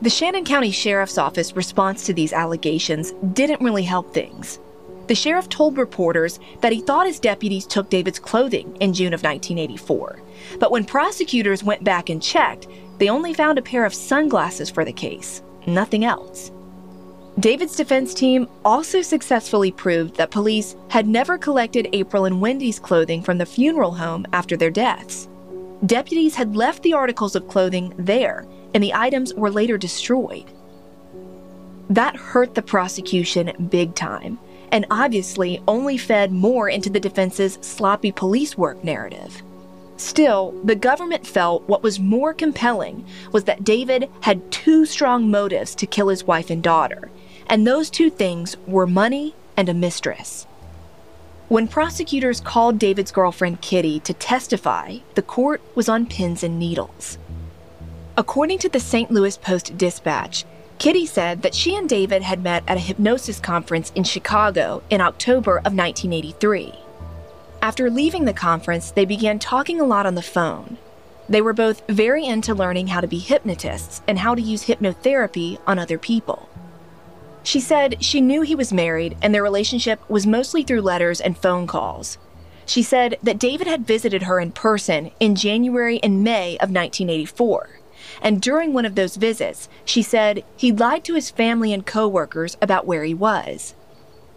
The 0.00 0.10
Shannon 0.10 0.44
County 0.44 0.70
Sheriff's 0.70 1.18
Office 1.18 1.54
response 1.54 2.06
to 2.06 2.14
these 2.14 2.32
allegations 2.32 3.12
didn't 3.34 3.60
really 3.60 3.82
help 3.82 4.14
things. 4.14 4.58
The 5.10 5.16
sheriff 5.16 5.48
told 5.48 5.76
reporters 5.76 6.38
that 6.60 6.72
he 6.72 6.82
thought 6.82 7.08
his 7.08 7.18
deputies 7.18 7.66
took 7.66 7.90
David's 7.90 8.20
clothing 8.20 8.76
in 8.78 8.94
June 8.94 9.12
of 9.12 9.24
1984, 9.24 10.22
but 10.60 10.70
when 10.70 10.84
prosecutors 10.84 11.64
went 11.64 11.82
back 11.82 12.10
and 12.10 12.22
checked, 12.22 12.68
they 12.98 13.08
only 13.08 13.34
found 13.34 13.58
a 13.58 13.62
pair 13.62 13.84
of 13.84 13.92
sunglasses 13.92 14.70
for 14.70 14.84
the 14.84 14.92
case, 14.92 15.42
nothing 15.66 16.04
else. 16.04 16.52
David's 17.40 17.74
defense 17.74 18.14
team 18.14 18.46
also 18.64 19.02
successfully 19.02 19.72
proved 19.72 20.14
that 20.14 20.30
police 20.30 20.76
had 20.90 21.08
never 21.08 21.36
collected 21.36 21.88
April 21.92 22.24
and 22.24 22.40
Wendy's 22.40 22.78
clothing 22.78 23.20
from 23.20 23.38
the 23.38 23.46
funeral 23.46 23.90
home 23.90 24.24
after 24.32 24.56
their 24.56 24.70
deaths. 24.70 25.28
Deputies 25.86 26.36
had 26.36 26.54
left 26.54 26.84
the 26.84 26.92
articles 26.92 27.34
of 27.34 27.48
clothing 27.48 27.92
there, 27.98 28.46
and 28.74 28.80
the 28.80 28.94
items 28.94 29.34
were 29.34 29.50
later 29.50 29.76
destroyed. 29.76 30.48
That 31.88 32.14
hurt 32.14 32.54
the 32.54 32.62
prosecution 32.62 33.66
big 33.72 33.96
time, 33.96 34.38
and 34.72 34.86
obviously 34.90 35.62
only 35.66 35.96
fed 35.96 36.32
more 36.32 36.68
into 36.68 36.90
the 36.90 37.00
defense's 37.00 37.58
sloppy 37.60 38.12
police 38.12 38.56
work 38.56 38.82
narrative. 38.84 39.42
Still, 39.96 40.52
the 40.64 40.74
government 40.74 41.26
felt 41.26 41.68
what 41.68 41.82
was 41.82 42.00
more 42.00 42.32
compelling 42.32 43.04
was 43.32 43.44
that 43.44 43.64
David 43.64 44.08
had 44.22 44.50
two 44.50 44.86
strong 44.86 45.30
motives 45.30 45.74
to 45.74 45.86
kill 45.86 46.08
his 46.08 46.24
wife 46.24 46.48
and 46.48 46.62
daughter, 46.62 47.10
and 47.48 47.66
those 47.66 47.90
two 47.90 48.08
things 48.08 48.56
were 48.66 48.86
money 48.86 49.34
and 49.56 49.68
a 49.68 49.74
mistress. 49.74 50.46
When 51.48 51.68
prosecutors 51.68 52.40
called 52.40 52.78
David's 52.78 53.10
girlfriend 53.10 53.60
Kitty 53.60 54.00
to 54.00 54.14
testify, 54.14 54.98
the 55.16 55.22
court 55.22 55.60
was 55.74 55.88
on 55.88 56.06
pins 56.06 56.42
and 56.44 56.58
needles. 56.58 57.18
According 58.16 58.58
to 58.60 58.68
the 58.68 58.80
St. 58.80 59.10
Louis 59.10 59.36
Post 59.36 59.76
Dispatch, 59.76 60.44
Kitty 60.80 61.04
said 61.04 61.42
that 61.42 61.54
she 61.54 61.76
and 61.76 61.86
David 61.86 62.22
had 62.22 62.42
met 62.42 62.64
at 62.66 62.78
a 62.78 62.80
hypnosis 62.80 63.38
conference 63.38 63.92
in 63.94 64.02
Chicago 64.02 64.82
in 64.88 65.02
October 65.02 65.58
of 65.58 65.74
1983. 65.74 66.72
After 67.60 67.90
leaving 67.90 68.24
the 68.24 68.32
conference, 68.32 68.90
they 68.90 69.04
began 69.04 69.38
talking 69.38 69.78
a 69.78 69.84
lot 69.84 70.06
on 70.06 70.14
the 70.14 70.22
phone. 70.22 70.78
They 71.28 71.42
were 71.42 71.52
both 71.52 71.86
very 71.86 72.24
into 72.24 72.54
learning 72.54 72.86
how 72.86 73.02
to 73.02 73.06
be 73.06 73.18
hypnotists 73.18 74.00
and 74.08 74.20
how 74.20 74.34
to 74.34 74.40
use 74.40 74.68
hypnotherapy 74.68 75.58
on 75.66 75.78
other 75.78 75.98
people. 75.98 76.48
She 77.42 77.60
said 77.60 78.02
she 78.02 78.22
knew 78.22 78.40
he 78.40 78.54
was 78.54 78.72
married 78.72 79.18
and 79.20 79.34
their 79.34 79.42
relationship 79.42 80.00
was 80.08 80.26
mostly 80.26 80.62
through 80.62 80.80
letters 80.80 81.20
and 81.20 81.36
phone 81.36 81.66
calls. 81.66 82.16
She 82.64 82.82
said 82.82 83.18
that 83.22 83.38
David 83.38 83.66
had 83.66 83.86
visited 83.86 84.22
her 84.22 84.40
in 84.40 84.52
person 84.52 85.10
in 85.20 85.34
January 85.34 86.00
and 86.02 86.24
May 86.24 86.54
of 86.54 86.70
1984 86.70 87.79
and 88.20 88.40
during 88.40 88.72
one 88.72 88.84
of 88.84 88.94
those 88.94 89.16
visits, 89.16 89.68
she 89.84 90.02
said 90.02 90.44
he 90.56 90.72
lied 90.72 91.04
to 91.04 91.14
his 91.14 91.30
family 91.30 91.72
and 91.72 91.86
coworkers 91.86 92.56
about 92.60 92.86
where 92.86 93.04
he 93.04 93.14
was. 93.14 93.74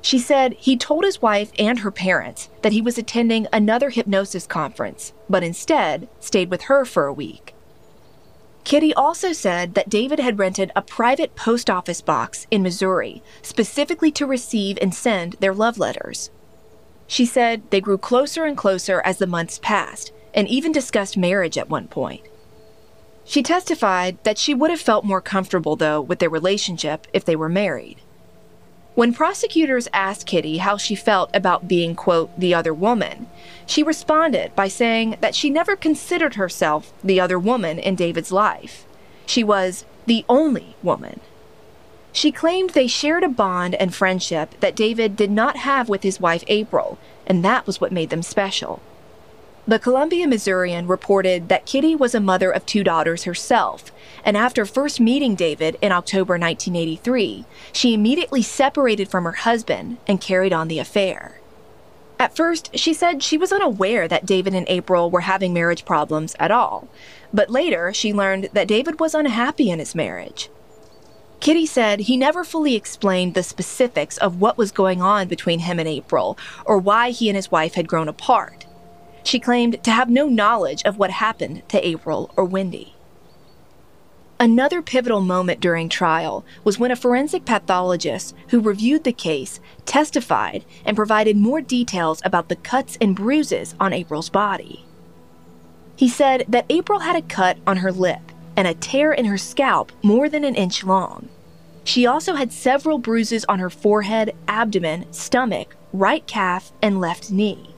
She 0.02 0.20
said 0.20 0.54
he 0.54 0.76
told 0.76 1.06
his 1.06 1.22
wife 1.22 1.52
and 1.58 1.80
her 1.80 1.92
parents 1.92 2.50
that 2.62 2.74
he 2.74 2.82
was 2.82 2.98
attending 2.98 3.48
another 3.54 3.90
hypnosis 3.90 4.46
conference, 4.46 5.14
but 5.30 5.44
instead 5.44 6.10
stayed 6.20 6.52
with 6.52 6.64
her 6.64 6.84
for 6.84 7.06
a 7.06 7.14
week. 7.14 7.56
Kitty 8.64 8.94
also 8.94 9.34
said 9.34 9.74
that 9.74 9.90
David 9.90 10.20
had 10.20 10.40
rented 10.40 10.72
a 10.76 10.82
private 10.82 11.36
post 11.36 11.70
office 11.70 12.02
box 12.02 12.48
in 12.52 12.64
Missouri 12.64 13.22
specifically 13.42 14.12
to 14.12 14.26
receive 14.26 14.78
and 14.82 14.94
send 14.94 15.34
their 15.34 15.54
love 15.54 15.78
letters. 15.78 16.32
She 17.08 17.26
said 17.26 17.64
they 17.70 17.82
grew 17.82 17.98
closer 17.98 18.46
and 18.46 18.58
closer 18.58 19.02
as 19.06 19.18
the 19.18 19.28
months 19.28 19.60
passed, 19.62 20.12
and 20.34 20.48
even 20.48 20.72
discussed 20.72 21.18
marriage 21.18 21.58
at 21.58 21.70
one 21.70 21.88
point. 21.88 22.24
She 23.26 23.42
testified 23.42 24.18
that 24.24 24.38
she 24.38 24.54
would 24.54 24.70
have 24.70 24.82
felt 24.82 25.06
more 25.06 25.22
comfortable, 25.22 25.76
though, 25.76 26.02
with 26.02 26.20
their 26.20 26.30
relationship 26.30 27.08
if 27.14 27.24
they 27.26 27.36
were 27.36 27.50
married. 27.50 27.98
When 28.96 29.14
prosecutors 29.14 29.88
asked 29.92 30.28
Kitty 30.28 30.58
how 30.58 30.78
she 30.78 30.94
felt 30.94 31.32
about 31.34 31.68
being, 31.68 31.96
quote, 31.96 32.38
the 32.40 32.54
other 32.54 32.74
woman, 32.76 33.28
she 33.66 33.82
responded 33.82 34.56
by 34.56 34.68
saying 34.68 35.18
that 35.20 35.34
she 35.34 35.50
never 35.50 35.76
considered 35.76 36.36
herself 36.36 36.94
the 37.04 37.20
other 37.20 37.40
woman 37.40 37.80
in 37.80 37.96
David's 37.96 38.32
life. 38.32 38.86
She 39.26 39.44
was 39.44 39.86
the 40.06 40.24
only 40.30 40.76
woman. 40.84 41.22
She 42.12 42.32
claimed 42.32 42.72
they 42.72 42.86
shared 42.86 43.24
a 43.24 43.30
bond 43.30 43.74
and 43.74 43.96
friendship 43.96 44.54
that 44.60 44.76
David 44.76 45.16
did 45.16 45.32
not 45.32 45.58
have 45.58 45.90
with 45.90 46.04
his 46.04 46.22
wife 46.22 46.44
April, 46.48 47.00
and 47.26 47.44
that 47.44 47.66
was 47.66 47.82
what 47.82 47.92
made 47.92 48.12
them 48.12 48.22
special. 48.22 48.80
The 49.65 49.80
Columbia 49.80 50.28
Missourian 50.28 50.88
reported 50.88 51.47
that 51.47 51.65
Kitty 51.65 51.95
was 51.95 52.13
a 52.13 52.19
mother 52.19 52.52
of 52.52 52.65
two 52.65 52.84
daughters 52.84 53.23
herself, 53.23 53.93
and 54.26 54.36
after 54.36 54.65
first 54.65 54.99
meeting 54.99 55.36
David 55.36 55.78
in 55.82 55.93
October 55.93 56.34
1983, 56.34 57.45
she 57.71 57.93
immediately 57.93 58.41
separated 58.41 59.08
from 59.08 59.23
her 59.23 59.32
husband 59.32 59.99
and 60.06 60.19
carried 60.19 60.52
on 60.52 60.67
the 60.67 60.80
affair. 60.80 61.39
At 62.19 62.36
first, 62.36 62.78
she 62.78 62.93
said 62.93 63.23
she 63.23 63.38
was 63.38 63.54
unaware 63.54 64.06
that 64.10 64.26
David 64.26 64.54
and 64.54 64.67
April 64.67 65.10
were 65.10 65.21
having 65.21 65.54
marriage 65.54 65.86
problems 65.86 66.36
at 66.41 66.52
all, 66.52 66.89
but 67.34 67.49
later 67.49 67.93
she 67.93 68.12
learned 68.12 68.49
that 68.52 68.67
David 68.67 68.99
was 68.99 69.15
unhappy 69.15 69.69
in 69.69 69.80
his 69.80 69.95
marriage. 69.95 70.49
Kitty 71.39 71.65
said 71.65 72.02
he 72.02 72.17
never 72.17 72.43
fully 72.43 72.76
explained 72.76 73.34
the 73.34 73.43
specifics 73.43 74.17
of 74.17 74.41
what 74.41 74.58
was 74.58 74.73
going 74.73 75.02
on 75.02 75.30
between 75.30 75.60
him 75.60 75.80
and 75.80 75.88
April 75.88 76.38
or 76.65 76.78
why 76.78 77.12
he 77.12 77.30
and 77.30 77.38
his 77.38 77.49
wife 77.49 77.76
had 77.76 77.88
grown 77.88 78.10
apart. 78.10 78.65
She 79.24 79.40
claimed 79.40 79.84
to 79.84 79.92
have 79.92 80.10
no 80.10 80.28
knowledge 80.28 80.84
of 80.84 80.98
what 80.98 81.12
happened 81.12 81.68
to 81.70 81.88
April 81.88 82.32
or 82.36 82.46
Wendy. 82.46 82.94
Another 84.40 84.82
pivotal 84.82 85.22
moment 85.22 85.62
during 85.62 85.88
trial 85.88 86.44
was 86.66 86.78
when 86.78 86.92
a 86.92 86.98
forensic 86.98 87.46
pathologist 87.46 88.36
who 88.50 88.60
reviewed 88.60 89.06
the 89.06 89.14
case 89.14 89.62
testified 89.86 90.66
and 90.84 90.98
provided 90.98 91.38
more 91.38 91.62
details 91.62 92.22
about 92.26 92.50
the 92.50 92.58
cuts 92.58 92.98
and 93.00 93.16
bruises 93.16 93.74
on 93.80 93.94
April's 93.94 94.30
body. 94.30 94.84
He 95.96 96.10
said 96.10 96.44
that 96.50 96.66
April 96.70 97.00
had 97.00 97.16
a 97.16 97.22
cut 97.22 97.58
on 97.66 97.78
her 97.78 97.92
lip 97.92 98.20
and 98.58 98.68
a 98.68 98.74
tear 98.74 99.14
in 99.14 99.26
her 99.26 99.38
scalp 99.38 99.92
more 100.02 100.28
than 100.28 100.44
an 100.44 100.56
inch 100.56 100.84
long. 100.84 101.30
She 101.86 102.06
also 102.06 102.34
had 102.36 102.52
several 102.52 102.98
bruises 102.98 103.46
on 103.46 103.60
her 103.60 103.70
forehead, 103.70 104.36
abdomen, 104.48 105.12
stomach, 105.14 105.76
right 105.94 106.26
calf, 106.28 106.72
and 106.82 107.00
left 107.00 107.32
knee. 107.32 107.73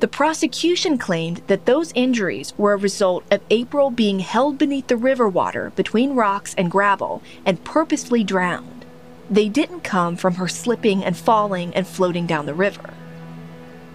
The 0.00 0.08
prosecution 0.08 0.96
claimed 0.96 1.42
that 1.46 1.66
those 1.66 1.92
injuries 1.94 2.54
were 2.56 2.72
a 2.72 2.78
result 2.78 3.22
of 3.30 3.42
April 3.50 3.90
being 3.90 4.20
held 4.20 4.56
beneath 4.56 4.86
the 4.86 4.96
river 4.96 5.28
water 5.28 5.72
between 5.76 6.14
rocks 6.14 6.54
and 6.56 6.70
gravel 6.70 7.20
and 7.44 7.62
purposely 7.64 8.24
drowned. 8.24 8.86
They 9.28 9.50
didn't 9.50 9.82
come 9.82 10.16
from 10.16 10.36
her 10.36 10.48
slipping 10.48 11.04
and 11.04 11.14
falling 11.14 11.74
and 11.74 11.86
floating 11.86 12.26
down 12.26 12.46
the 12.46 12.54
river. 12.54 12.94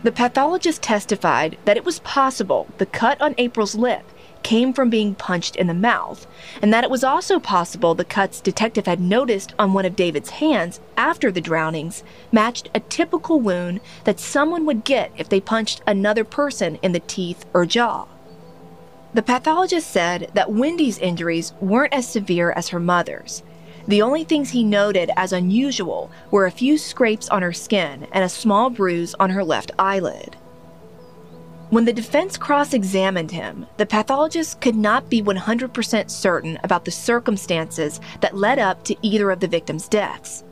The 0.04 0.12
pathologist 0.12 0.84
testified 0.84 1.58
that 1.66 1.76
it 1.76 1.86
was 1.86 1.98
possible 2.02 2.68
the 2.78 2.86
cut 2.86 3.20
on 3.20 3.34
April's 3.40 3.74
lip 3.74 4.04
came 4.46 4.74
from 4.74 4.92
being 4.92 5.16
punched 5.16 5.56
in 5.56 5.66
the 5.66 5.74
mouth, 5.74 6.28
and 6.62 6.72
that 6.72 6.84
it 6.84 6.90
was 6.92 7.04
also 7.04 7.40
possible 7.40 7.96
the 7.96 8.06
cuts 8.06 8.40
detective 8.40 8.86
had 8.86 9.00
noticed 9.00 9.56
on 9.58 9.74
one 9.74 9.86
of 9.86 9.96
David's 9.96 10.30
hands 10.30 10.80
after 10.96 11.32
the 11.32 11.42
drownings 11.42 12.04
matched 12.32 12.70
a 12.76 12.80
typical 12.80 13.40
wound 13.40 13.80
that 14.04 14.20
someone 14.20 14.64
would 14.68 14.84
get 14.84 15.12
if 15.18 15.28
they 15.28 15.42
punched 15.42 15.82
another 15.88 16.24
person 16.24 16.78
in 16.84 16.92
the 16.92 17.00
teeth 17.00 17.44
or 17.56 17.66
jaw. 17.66 18.06
The 19.16 19.24
pathologist 19.24 19.90
said 19.90 20.30
that 20.36 20.52
Wendy's 20.52 21.00
injuries 21.00 21.54
weren't 21.60 21.96
as 21.96 22.08
severe 22.08 22.52
as 22.52 22.68
her 22.68 22.80
mother's. 22.80 23.42
The 23.88 24.04
only 24.04 24.24
things 24.26 24.52
he 24.52 24.64
noted 24.64 25.10
as 25.18 25.34
unusual 25.34 26.12
were 26.30 26.46
a 26.46 26.52
few 26.52 26.78
scrapes 26.78 27.30
on 27.30 27.42
her 27.42 27.54
skin 27.54 28.06
and 28.12 28.24
a 28.24 28.30
small 28.30 28.70
bruise 28.70 29.16
on 29.20 29.32
her 29.32 29.44
left 29.44 29.72
eyelid. 29.80 30.38
When 31.76 31.84
the 31.84 31.92
defense 31.92 32.38
cross 32.38 32.74
examined 32.74 33.32
him, 33.32 33.66
the 33.76 33.86
pathologist 33.86 34.62
could 34.62 34.78
not 34.78 35.10
be 35.10 35.22
100% 35.22 36.10
certain 36.10 36.58
about 36.64 36.86
the 36.86 36.92
circumstances 36.92 38.00
that 38.22 38.38
led 38.38 38.60
up 38.60 38.86
to 38.86 38.96
either 39.02 39.30
of 39.30 39.42
the 39.42 39.50
victims' 39.50 39.90
deaths. 39.90 40.46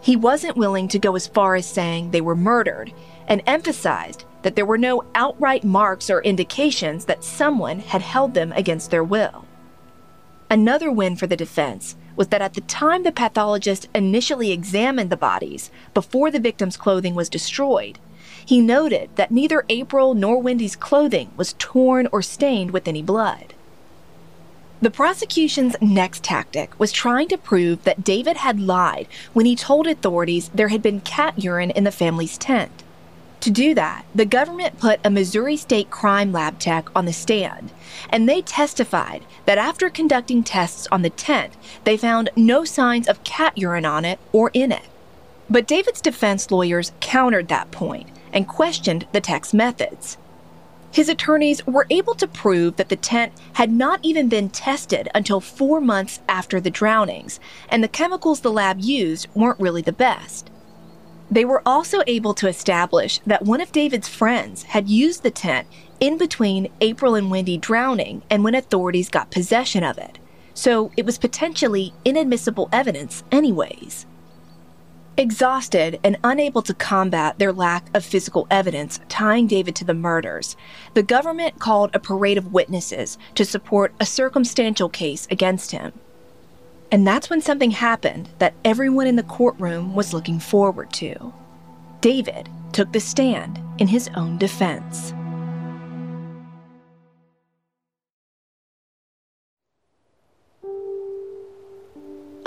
He 0.00 0.14
wasn't 0.14 0.56
willing 0.56 0.86
to 0.86 1.00
go 1.00 1.16
as 1.16 1.26
far 1.26 1.56
as 1.56 1.66
saying 1.66 2.12
they 2.12 2.20
were 2.20 2.36
murdered 2.36 2.92
and 3.26 3.42
emphasized 3.44 4.24
that 4.42 4.54
there 4.54 4.64
were 4.64 4.78
no 4.78 5.02
outright 5.16 5.64
marks 5.64 6.10
or 6.10 6.22
indications 6.22 7.06
that 7.06 7.24
someone 7.24 7.80
had 7.80 8.02
held 8.02 8.34
them 8.34 8.52
against 8.52 8.92
their 8.92 9.02
will. 9.02 9.46
Another 10.48 10.92
win 10.92 11.16
for 11.16 11.26
the 11.26 11.34
defense 11.34 11.96
was 12.14 12.28
that 12.28 12.40
at 12.40 12.54
the 12.54 12.60
time 12.60 13.02
the 13.02 13.10
pathologist 13.10 13.88
initially 13.96 14.52
examined 14.52 15.10
the 15.10 15.16
bodies, 15.16 15.72
before 15.92 16.30
the 16.30 16.38
victim's 16.38 16.76
clothing 16.76 17.16
was 17.16 17.28
destroyed, 17.28 17.98
he 18.48 18.62
noted 18.62 19.10
that 19.16 19.30
neither 19.30 19.62
April 19.68 20.14
nor 20.14 20.40
Wendy's 20.40 20.74
clothing 20.74 21.30
was 21.36 21.54
torn 21.58 22.08
or 22.10 22.22
stained 22.22 22.70
with 22.70 22.88
any 22.88 23.02
blood. 23.02 23.52
The 24.80 24.90
prosecution's 24.90 25.76
next 25.82 26.24
tactic 26.24 26.70
was 26.80 26.90
trying 26.90 27.28
to 27.28 27.36
prove 27.36 27.84
that 27.84 28.04
David 28.04 28.38
had 28.38 28.58
lied 28.58 29.06
when 29.34 29.44
he 29.44 29.54
told 29.54 29.86
authorities 29.86 30.48
there 30.54 30.68
had 30.68 30.80
been 30.80 31.02
cat 31.02 31.38
urine 31.44 31.72
in 31.72 31.84
the 31.84 31.90
family's 31.90 32.38
tent. 32.38 32.70
To 33.40 33.50
do 33.50 33.74
that, 33.74 34.06
the 34.14 34.24
government 34.24 34.78
put 34.78 35.00
a 35.04 35.10
Missouri 35.10 35.58
State 35.58 35.90
crime 35.90 36.32
lab 36.32 36.58
tech 36.58 36.88
on 36.96 37.04
the 37.04 37.12
stand, 37.12 37.70
and 38.08 38.26
they 38.26 38.40
testified 38.40 39.26
that 39.44 39.58
after 39.58 39.90
conducting 39.90 40.42
tests 40.42 40.88
on 40.90 41.02
the 41.02 41.10
tent, 41.10 41.52
they 41.84 41.98
found 41.98 42.30
no 42.34 42.64
signs 42.64 43.08
of 43.08 43.22
cat 43.24 43.58
urine 43.58 43.84
on 43.84 44.06
it 44.06 44.18
or 44.32 44.50
in 44.54 44.72
it. 44.72 44.88
But 45.50 45.66
David's 45.66 46.00
defense 46.00 46.50
lawyers 46.50 46.92
countered 47.00 47.48
that 47.48 47.70
point 47.70 48.08
and 48.32 48.48
questioned 48.48 49.06
the 49.12 49.20
tech's 49.20 49.54
methods. 49.54 50.18
His 50.90 51.08
attorneys 51.08 51.66
were 51.66 51.86
able 51.90 52.14
to 52.14 52.26
prove 52.26 52.76
that 52.76 52.88
the 52.88 52.96
tent 52.96 53.32
had 53.54 53.70
not 53.70 54.00
even 54.02 54.28
been 54.28 54.48
tested 54.48 55.08
until 55.14 55.40
four 55.40 55.80
months 55.80 56.20
after 56.28 56.60
the 56.60 56.70
drownings, 56.70 57.40
and 57.68 57.84
the 57.84 57.88
chemicals 57.88 58.40
the 58.40 58.50
lab 58.50 58.80
used 58.80 59.28
weren't 59.34 59.60
really 59.60 59.82
the 59.82 59.92
best. 59.92 60.50
They 61.30 61.44
were 61.44 61.62
also 61.66 62.02
able 62.06 62.32
to 62.34 62.48
establish 62.48 63.20
that 63.26 63.44
one 63.44 63.60
of 63.60 63.70
David's 63.70 64.08
friends 64.08 64.62
had 64.62 64.88
used 64.88 65.22
the 65.22 65.30
tent 65.30 65.68
in 66.00 66.16
between 66.16 66.72
April 66.80 67.14
and 67.14 67.30
Wendy 67.30 67.58
drowning 67.58 68.22
and 68.30 68.42
when 68.42 68.54
authorities 68.54 69.10
got 69.10 69.30
possession 69.30 69.84
of 69.84 69.98
it, 69.98 70.18
so 70.54 70.90
it 70.96 71.04
was 71.04 71.18
potentially 71.18 71.92
inadmissible 72.04 72.70
evidence, 72.72 73.24
anyways. 73.30 74.06
Exhausted 75.18 75.98
and 76.04 76.16
unable 76.22 76.62
to 76.62 76.72
combat 76.72 77.40
their 77.40 77.52
lack 77.52 77.88
of 77.92 78.04
physical 78.04 78.46
evidence 78.52 79.00
tying 79.08 79.48
David 79.48 79.74
to 79.74 79.84
the 79.84 79.92
murders, 79.92 80.56
the 80.94 81.02
government 81.02 81.58
called 81.58 81.90
a 81.92 81.98
parade 81.98 82.38
of 82.38 82.52
witnesses 82.52 83.18
to 83.34 83.44
support 83.44 83.92
a 83.98 84.06
circumstantial 84.06 84.88
case 84.88 85.26
against 85.28 85.72
him. 85.72 85.92
And 86.92 87.04
that's 87.04 87.28
when 87.28 87.40
something 87.40 87.72
happened 87.72 88.28
that 88.38 88.54
everyone 88.64 89.08
in 89.08 89.16
the 89.16 89.24
courtroom 89.24 89.96
was 89.96 90.14
looking 90.14 90.38
forward 90.38 90.92
to. 90.94 91.34
David 92.00 92.48
took 92.70 92.92
the 92.92 93.00
stand 93.00 93.58
in 93.78 93.88
his 93.88 94.08
own 94.14 94.38
defense. 94.38 95.12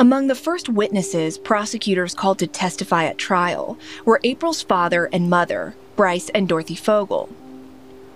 Among 0.01 0.25
the 0.25 0.33
first 0.33 0.67
witnesses 0.67 1.37
prosecutors 1.37 2.15
called 2.15 2.39
to 2.39 2.47
testify 2.47 3.03
at 3.03 3.19
trial 3.19 3.77
were 4.03 4.19
April's 4.23 4.63
father 4.63 5.07
and 5.13 5.29
mother, 5.29 5.75
Bryce 5.95 6.27
and 6.29 6.49
Dorothy 6.49 6.73
Fogel. 6.73 7.29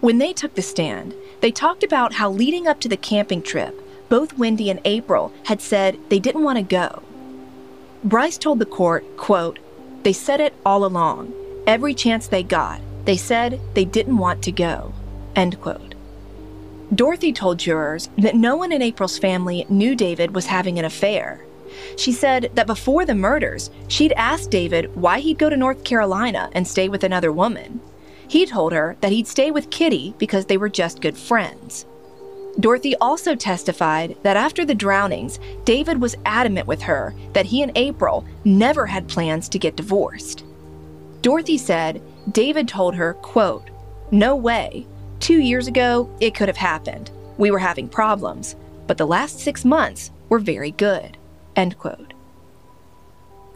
When 0.02 0.18
they 0.18 0.34
took 0.34 0.56
the 0.56 0.64
stand, 0.64 1.14
they 1.42 1.52
talked 1.52 1.84
about 1.84 2.14
how 2.14 2.32
leading 2.32 2.68
up 2.68 2.80
to 2.80 2.90
the 2.90 2.98
camping 2.98 3.44
trip, 3.44 3.80
both 4.10 4.36
Wendy 4.36 4.72
and 4.72 4.80
April 4.84 5.32
had 5.44 5.62
said 5.62 6.00
they 6.10 6.18
didn't 6.18 6.42
want 6.42 6.58
to 6.58 6.64
go. 6.64 7.04
Bryce 8.04 8.40
told 8.40 8.58
the 8.58 8.66
court, 8.66 9.06
quote, 9.16 9.60
They 10.02 10.14
said 10.14 10.40
it 10.42 10.56
all 10.66 10.86
along. 10.86 11.36
Every 11.68 11.94
chance 11.94 12.26
they 12.26 12.42
got, 12.42 12.82
they 13.06 13.16
said 13.16 13.62
they 13.76 13.86
didn't 13.86 14.18
want 14.18 14.42
to 14.46 14.52
go. 14.52 14.92
End 15.36 15.62
quote. 15.62 15.94
Dorothy 16.96 17.32
told 17.32 17.60
jurors 17.60 18.10
that 18.18 18.36
no 18.36 18.56
one 18.56 18.72
in 18.72 18.82
April's 18.82 19.20
family 19.20 19.68
knew 19.70 19.96
David 19.96 20.34
was 20.34 20.48
having 20.48 20.80
an 20.80 20.86
affair 20.86 21.45
she 21.98 22.12
said 22.12 22.52
that 22.56 22.68
before 22.68 23.06
the 23.06 23.16
murders, 23.16 23.70
she'd 23.88 24.14
asked 24.14 24.52
David 24.52 24.96
why 24.96 25.20
he'd 25.20 25.38
go 25.38 25.50
to 25.50 25.58
North 25.58 25.84
Carolina 25.84 26.50
and 26.54 26.68
stay 26.68 26.90
with 26.90 27.04
another 27.04 27.32
woman. 27.32 27.80
He 28.28 28.46
told 28.46 28.74
her 28.74 28.98
that 29.02 29.12
he'd 29.12 29.28
stay 29.28 29.52
with 29.52 29.70
Kitty 29.70 30.14
because 30.18 30.46
they 30.46 30.58
were 30.58 30.70
just 30.70 31.02
good 31.02 31.18
friends. 31.18 31.86
Dorothy 32.60 32.96
also 32.98 33.36
testified 33.36 34.16
that 34.24 34.38
after 34.38 34.64
the 34.64 34.76
drownings, 34.76 35.40
David 35.66 36.00
was 36.00 36.16
adamant 36.26 36.68
with 36.68 36.82
her 36.82 37.14
that 37.34 37.46
he 37.46 37.62
and 37.62 37.72
April 37.76 38.26
never 38.46 38.86
had 38.86 39.10
plans 39.10 39.50
to 39.50 39.60
get 39.60 39.76
divorced. 39.76 40.46
Dorothy 41.22 41.58
said 41.58 42.02
David 42.32 42.68
told 42.68 42.96
her, 42.96 43.14
quote, 43.16 43.70
No 44.12 44.36
way. 44.36 44.88
Two 45.20 45.40
years 45.40 45.68
ago, 45.68 46.10
it 46.22 46.34
could 46.34 46.48
have 46.48 46.58
happened. 46.58 47.12
We 47.38 47.52
were 47.52 47.60
having 47.60 47.90
problems, 47.90 48.56
but 48.88 48.98
the 48.98 49.08
last 49.08 49.40
six 49.40 49.66
months 49.66 50.12
were 50.30 50.40
very 50.40 50.72
good. 50.72 51.18
End 51.56 51.78
quote. 51.78 52.14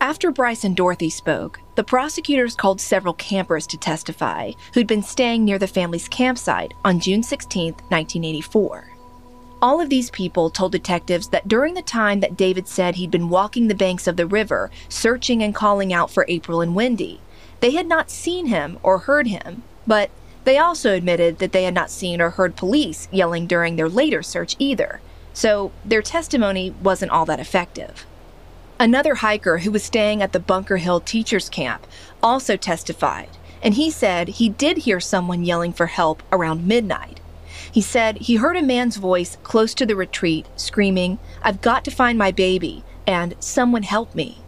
After 0.02 0.32
Bryce 0.32 0.64
and 0.64 0.76
Dorothy 0.76 1.10
spoke, 1.10 1.60
the 1.76 1.84
prosecutors 1.84 2.56
called 2.56 2.80
several 2.80 3.14
campers 3.16 3.68
to 3.68 3.78
testify 3.78 4.52
who'd 4.74 4.88
been 4.88 5.04
staying 5.04 5.44
near 5.44 5.60
the 5.60 5.68
family's 5.68 6.08
campsite 6.08 6.74
on 6.86 7.02
June 7.02 7.22
16, 7.22 7.74
1984. 7.74 8.90
All 9.62 9.82
of 9.82 9.90
these 9.90 10.10
people 10.10 10.50
told 10.50 10.72
detectives 10.72 11.28
that 11.30 11.50
during 11.50 11.74
the 11.74 11.82
time 11.82 12.22
that 12.22 12.38
David 12.38 12.66
said 12.66 12.96
he'd 12.96 13.12
been 13.12 13.28
walking 13.28 13.68
the 13.68 13.76
banks 13.76 14.08
of 14.08 14.16
the 14.16 14.26
river, 14.26 14.72
searching 14.88 15.44
and 15.44 15.54
calling 15.54 15.92
out 15.92 16.10
for 16.10 16.26
April 16.30 16.62
and 16.62 16.76
Wendy, 16.76 17.20
they 17.60 17.72
had 17.72 17.88
not 17.88 18.10
seen 18.10 18.46
him 18.46 18.80
or 18.84 19.00
heard 19.00 19.28
him, 19.28 19.64
but 19.86 20.10
they 20.46 20.58
also 20.58 20.94
admitted 20.94 21.40
that 21.40 21.52
they 21.52 21.66
had 21.66 21.74
not 21.74 21.92
seen 21.92 22.22
or 22.22 22.30
heard 22.30 22.56
police 22.56 23.10
yelling 23.12 23.48
during 23.48 23.76
their 23.76 23.90
later 23.90 24.24
search 24.24 24.56
either, 24.60 25.02
so 25.34 25.72
their 25.86 26.02
testimony 26.02 26.72
wasn't 26.82 27.12
all 27.12 27.26
that 27.26 27.40
effective. 27.40 28.06
Another 28.80 29.16
hiker 29.16 29.60
who 29.60 29.72
was 29.72 29.84
staying 29.84 30.22
at 30.22 30.32
the 30.32 30.40
Bunker 30.40 30.78
Hill 30.78 31.02
Teachers 31.02 31.50
Camp 31.50 31.86
also 32.24 32.56
testified, 32.56 33.30
and 33.62 33.74
he 33.74 33.90
said 33.90 34.30
he 34.30 34.50
did 34.50 34.80
hear 34.80 35.00
someone 35.00 35.44
yelling 35.44 35.74
for 35.74 35.88
help 35.88 36.24
around 36.32 36.66
midnight. 36.66 37.20
He 37.72 37.82
said 37.82 38.18
he 38.18 38.38
heard 38.38 38.58
a 38.58 38.62
man's 38.62 38.98
voice 38.98 39.38
close 39.44 39.74
to 39.76 39.86
the 39.86 39.96
retreat 39.96 40.48
screaming, 40.56 41.20
I've 41.42 41.62
got 41.62 41.84
to 41.86 41.92
find 41.92 42.18
my 42.18 42.32
baby, 42.32 42.84
and 43.06 43.36
someone 43.40 43.84
help 43.84 44.16
me. 44.16 44.40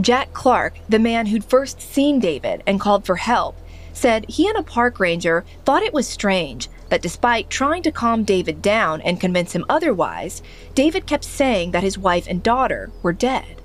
Jack 0.00 0.32
Clark, 0.32 0.74
the 0.88 0.98
man 0.98 1.26
who'd 1.26 1.44
first 1.44 1.80
seen 1.80 2.20
David 2.20 2.62
and 2.66 2.80
called 2.80 3.04
for 3.04 3.16
help, 3.16 3.56
said 3.92 4.26
he 4.28 4.46
and 4.46 4.58
a 4.58 4.62
park 4.62 5.00
ranger 5.00 5.44
thought 5.64 5.82
it 5.82 5.94
was 5.94 6.06
strange 6.06 6.68
that 6.88 7.02
despite 7.02 7.50
trying 7.50 7.82
to 7.82 7.92
calm 7.92 8.24
David 8.24 8.62
down 8.62 9.00
and 9.02 9.20
convince 9.20 9.52
him 9.52 9.64
otherwise, 9.68 10.42
David 10.74 11.06
kept 11.06 11.24
saying 11.24 11.72
that 11.72 11.82
his 11.82 11.98
wife 11.98 12.26
and 12.28 12.42
daughter 12.42 12.90
were 13.02 13.12
dead. 13.12 13.62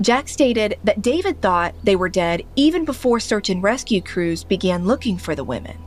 Jack 0.00 0.28
stated 0.28 0.76
that 0.82 1.02
David 1.02 1.40
thought 1.40 1.74
they 1.84 1.96
were 1.96 2.08
dead 2.08 2.42
even 2.56 2.84
before 2.84 3.20
search 3.20 3.48
and 3.48 3.62
rescue 3.62 4.00
crews 4.00 4.42
began 4.42 4.86
looking 4.86 5.16
for 5.16 5.34
the 5.34 5.44
women. 5.44 5.78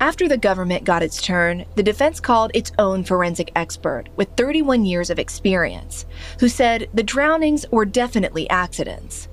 After 0.00 0.28
the 0.28 0.36
government 0.36 0.84
got 0.84 1.02
its 1.02 1.22
turn, 1.22 1.64
the 1.76 1.82
defense 1.82 2.18
called 2.18 2.50
its 2.52 2.72
own 2.78 3.04
forensic 3.04 3.52
expert 3.54 4.08
with 4.16 4.28
31 4.36 4.84
years 4.84 5.08
of 5.08 5.18
experience, 5.18 6.04
who 6.40 6.48
said 6.48 6.88
the 6.92 7.02
drownings 7.02 7.64
were 7.70 7.84
definitely 7.84 8.50
accidents. 8.50 9.28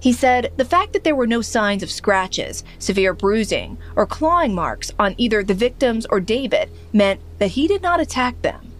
He 0.00 0.12
said 0.12 0.52
the 0.56 0.64
fact 0.64 0.92
that 0.92 1.02
there 1.04 1.16
were 1.16 1.26
no 1.26 1.42
signs 1.42 1.82
of 1.82 1.90
scratches, 1.90 2.62
severe 2.78 3.12
bruising, 3.12 3.78
or 3.96 4.06
clawing 4.06 4.54
marks 4.54 4.92
on 4.98 5.14
either 5.18 5.42
the 5.42 5.54
victims 5.54 6.06
or 6.06 6.20
David 6.20 6.70
meant 6.92 7.20
that 7.38 7.52
he 7.52 7.66
did 7.66 7.82
not 7.82 8.00
attack 8.00 8.40
them. 8.42 8.72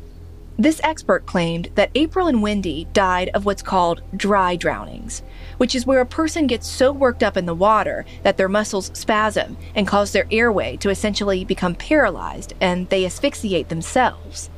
This 0.61 0.81
expert 0.83 1.25
claimed 1.25 1.71
that 1.77 1.93
April 1.95 2.27
and 2.27 2.43
Wendy 2.43 2.89
died 2.93 3.31
of 3.33 3.45
what's 3.45 3.63
called 3.63 4.03
dry 4.17 4.57
drownings, 4.57 5.23
which 5.57 5.75
is 5.75 5.87
where 5.87 6.01
a 6.01 6.07
person 6.07 6.49
gets 6.49 6.67
so 6.67 6.91
worked 6.91 7.23
up 7.23 7.37
in 7.37 7.47
the 7.47 7.55
water 7.55 8.05
that 8.25 8.37
their 8.37 8.49
muscles 8.49 8.91
spasm 8.93 9.57
and 9.77 9.87
cause 9.87 10.11
their 10.11 10.27
airway 10.33 10.77
to 10.79 10.91
essentially 10.91 11.45
become 11.45 11.77
paralyzed 11.77 12.55
and 12.61 12.89
they 12.89 13.05
asphyxiate 13.05 13.69
themselves. 13.69 14.51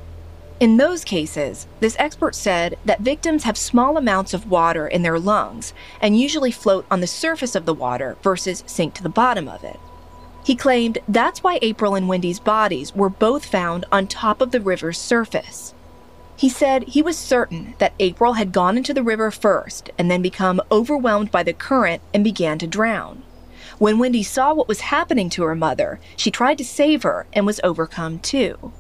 In 0.60 0.76
those 0.76 1.04
cases, 1.04 1.66
this 1.80 1.96
expert 1.98 2.34
said 2.34 2.76
that 2.84 3.00
victims 3.00 3.44
have 3.44 3.56
small 3.56 3.96
amounts 3.96 4.34
of 4.34 4.50
water 4.50 4.86
in 4.86 5.00
their 5.00 5.18
lungs 5.18 5.72
and 6.02 6.20
usually 6.20 6.50
float 6.50 6.84
on 6.90 7.00
the 7.00 7.06
surface 7.06 7.54
of 7.54 7.64
the 7.64 7.72
water 7.72 8.18
versus 8.22 8.62
sink 8.66 8.92
to 8.94 9.02
the 9.02 9.08
bottom 9.08 9.48
of 9.48 9.64
it. 9.64 9.80
He 10.44 10.54
claimed 10.54 10.98
that's 11.08 11.42
why 11.42 11.58
April 11.62 11.94
and 11.94 12.08
Wendy's 12.08 12.40
bodies 12.40 12.94
were 12.94 13.08
both 13.08 13.46
found 13.46 13.86
on 13.90 14.06
top 14.06 14.42
of 14.42 14.50
the 14.50 14.60
river's 14.60 14.98
surface. 14.98 15.72
He 16.36 16.50
said 16.50 16.84
he 16.84 17.00
was 17.00 17.16
certain 17.16 17.74
that 17.78 17.94
April 17.98 18.34
had 18.34 18.52
gone 18.52 18.76
into 18.76 18.92
the 18.92 19.02
river 19.02 19.30
first 19.30 19.88
and 19.96 20.10
then 20.10 20.20
become 20.20 20.60
overwhelmed 20.70 21.30
by 21.30 21.42
the 21.42 21.54
current 21.54 22.02
and 22.12 22.22
began 22.22 22.58
to 22.58 22.66
drown. 22.66 23.22
When 23.78 23.98
Wendy 23.98 24.22
saw 24.22 24.52
what 24.52 24.68
was 24.68 24.80
happening 24.80 25.30
to 25.30 25.44
her 25.44 25.54
mother, 25.54 26.00
she 26.16 26.30
tried 26.30 26.58
to 26.58 26.64
save 26.66 27.02
her 27.02 27.26
and 27.32 27.46
was 27.46 27.60
overcome 27.64 28.18
too. 28.18 28.72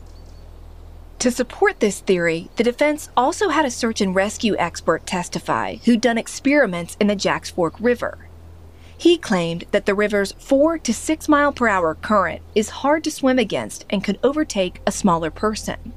To 1.20 1.30
support 1.30 1.80
this 1.80 2.00
theory, 2.00 2.48
the 2.56 2.64
defense 2.64 3.10
also 3.14 3.50
had 3.50 3.66
a 3.66 3.70
search 3.70 4.00
and 4.00 4.14
rescue 4.14 4.56
expert 4.58 5.04
testify 5.04 5.76
who'd 5.84 6.00
done 6.00 6.16
experiments 6.16 6.96
in 6.98 7.08
the 7.08 7.14
Jacks 7.14 7.50
Fork 7.50 7.74
River. 7.78 8.26
He 8.96 9.18
claimed 9.18 9.64
that 9.70 9.84
the 9.84 9.94
river's 9.94 10.32
4 10.32 10.78
to 10.78 10.94
6 10.94 11.28
mile 11.28 11.52
per 11.52 11.68
hour 11.68 11.94
current 11.94 12.40
is 12.54 12.70
hard 12.70 13.04
to 13.04 13.10
swim 13.10 13.38
against 13.38 13.84
and 13.90 14.02
could 14.02 14.18
overtake 14.22 14.80
a 14.86 14.92
smaller 14.92 15.30
person. 15.30 15.92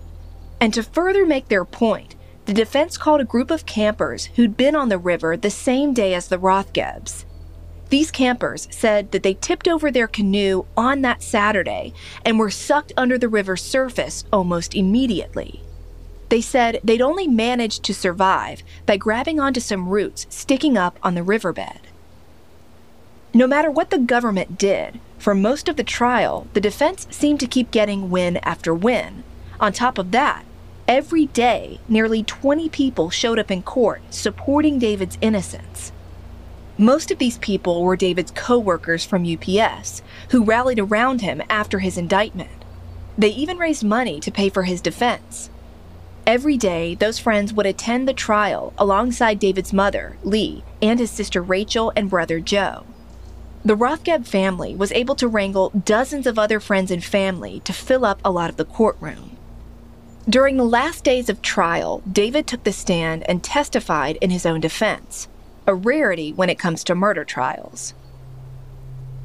And 0.59 0.73
to 0.73 0.83
further 0.83 1.25
make 1.25 1.47
their 1.47 1.63
point, 1.63 2.15
the 2.43 2.53
defense 2.53 2.97
called 2.97 3.21
a 3.21 3.25
group 3.25 3.49
of 3.49 3.65
campers 3.65 4.25
who'd 4.36 4.57
been 4.57 4.75
on 4.75 4.89
the 4.89 4.97
river 4.97 5.38
the 5.38 5.49
same 5.49 5.93
day 5.93 6.13
as 6.13 6.27
the 6.27 6.38
Rothgebs. 6.38 7.23
These 7.93 8.10
campers 8.10 8.67
said 8.71 9.12
that 9.12 9.21
they 9.21 9.36
tipped 9.36 9.67
over 9.67 9.91
their 9.91 10.08
canoe 10.08 10.65
on 10.75 11.03
that 11.03 11.21
Saturday 11.21 11.93
and 12.25 12.39
were 12.39 12.49
sucked 12.49 12.91
under 12.97 13.19
the 13.19 13.29
river's 13.29 13.62
surface 13.62 14.23
almost 14.34 14.73
immediately. 14.73 15.62
They 16.29 16.41
said 16.41 16.79
they'd 16.84 17.03
only 17.03 17.27
managed 17.27 17.84
to 17.84 17.93
survive 17.93 18.63
by 18.88 18.97
grabbing 18.97 19.39
onto 19.39 19.60
some 19.60 19.89
roots 19.89 20.25
sticking 20.32 20.75
up 20.75 20.97
on 21.03 21.13
the 21.13 21.21
riverbed. 21.21 21.82
No 23.32 23.45
matter 23.45 23.69
what 23.69 23.91
the 23.91 23.99
government 23.99 24.58
did, 24.58 24.99
for 25.19 25.36
most 25.36 25.69
of 25.69 25.75
the 25.75 25.84
trial, 25.84 26.47
the 26.53 26.60
defense 26.60 27.06
seemed 27.12 27.41
to 27.41 27.45
keep 27.45 27.69
getting 27.69 28.10
win 28.10 28.38
after 28.38 28.73
win. 28.73 29.23
On 29.60 29.71
top 29.71 29.99
of 29.99 30.10
that, 30.10 30.45
every 30.88 31.27
day, 31.27 31.79
nearly 31.88 32.23
20 32.23 32.69
people 32.69 33.12
showed 33.12 33.38
up 33.38 33.51
in 33.51 33.62
court 33.62 34.01
supporting 34.10 34.79
David's 34.79 35.19
innocence. 35.21 35.91
Most 36.77 37.12
of 37.12 37.19
these 37.19 37.38
people 37.38 37.83
were 37.83 37.95
David's 37.95 38.31
co 38.31 38.57
workers 38.57 39.05
from 39.05 39.31
UPS, 39.31 40.01
who 40.29 40.43
rallied 40.43 40.79
around 40.79 41.21
him 41.21 41.43
after 41.47 41.79
his 41.79 41.99
indictment. 41.99 42.49
They 43.15 43.29
even 43.29 43.59
raised 43.59 43.83
money 43.83 44.19
to 44.21 44.31
pay 44.31 44.49
for 44.49 44.63
his 44.63 44.81
defense. 44.81 45.51
Every 46.25 46.57
day, 46.57 46.95
those 46.95 47.19
friends 47.19 47.53
would 47.53 47.67
attend 47.67 48.07
the 48.07 48.13
trial 48.13 48.73
alongside 48.75 49.38
David's 49.38 49.71
mother, 49.71 50.17
Lee, 50.23 50.63
and 50.81 50.99
his 50.99 51.12
sister 51.12 51.43
Rachel 51.43 51.93
and 51.95 52.09
brother 52.09 52.39
Joe. 52.39 52.86
The 53.63 53.77
Rothgeb 53.77 54.25
family 54.25 54.75
was 54.75 54.91
able 54.93 55.15
to 55.15 55.27
wrangle 55.27 55.69
dozens 55.69 56.25
of 56.25 56.39
other 56.39 56.59
friends 56.59 56.89
and 56.89 57.03
family 57.03 57.59
to 57.65 57.73
fill 57.73 58.03
up 58.03 58.19
a 58.25 58.31
lot 58.31 58.49
of 58.49 58.57
the 58.57 58.65
courtroom. 58.65 59.38
During 60.27 60.57
the 60.57 60.63
last 60.63 61.03
days 61.03 61.29
of 61.29 61.43
trial, 61.43 62.01
David 62.12 62.47
took 62.47 62.63
the 62.63 62.73
stand 62.73 63.29
and 63.29 63.43
testified 63.43 64.17
in 64.21 64.31
his 64.31 64.45
own 64.45 64.59
defense 64.59 65.27
a 65.67 65.76
rarity 65.76 66.34
when 66.34 66.49
it 66.49 66.60
comes 66.60 66.84
to 66.84 66.95
murder 66.95 67.23
trials. 67.23 67.93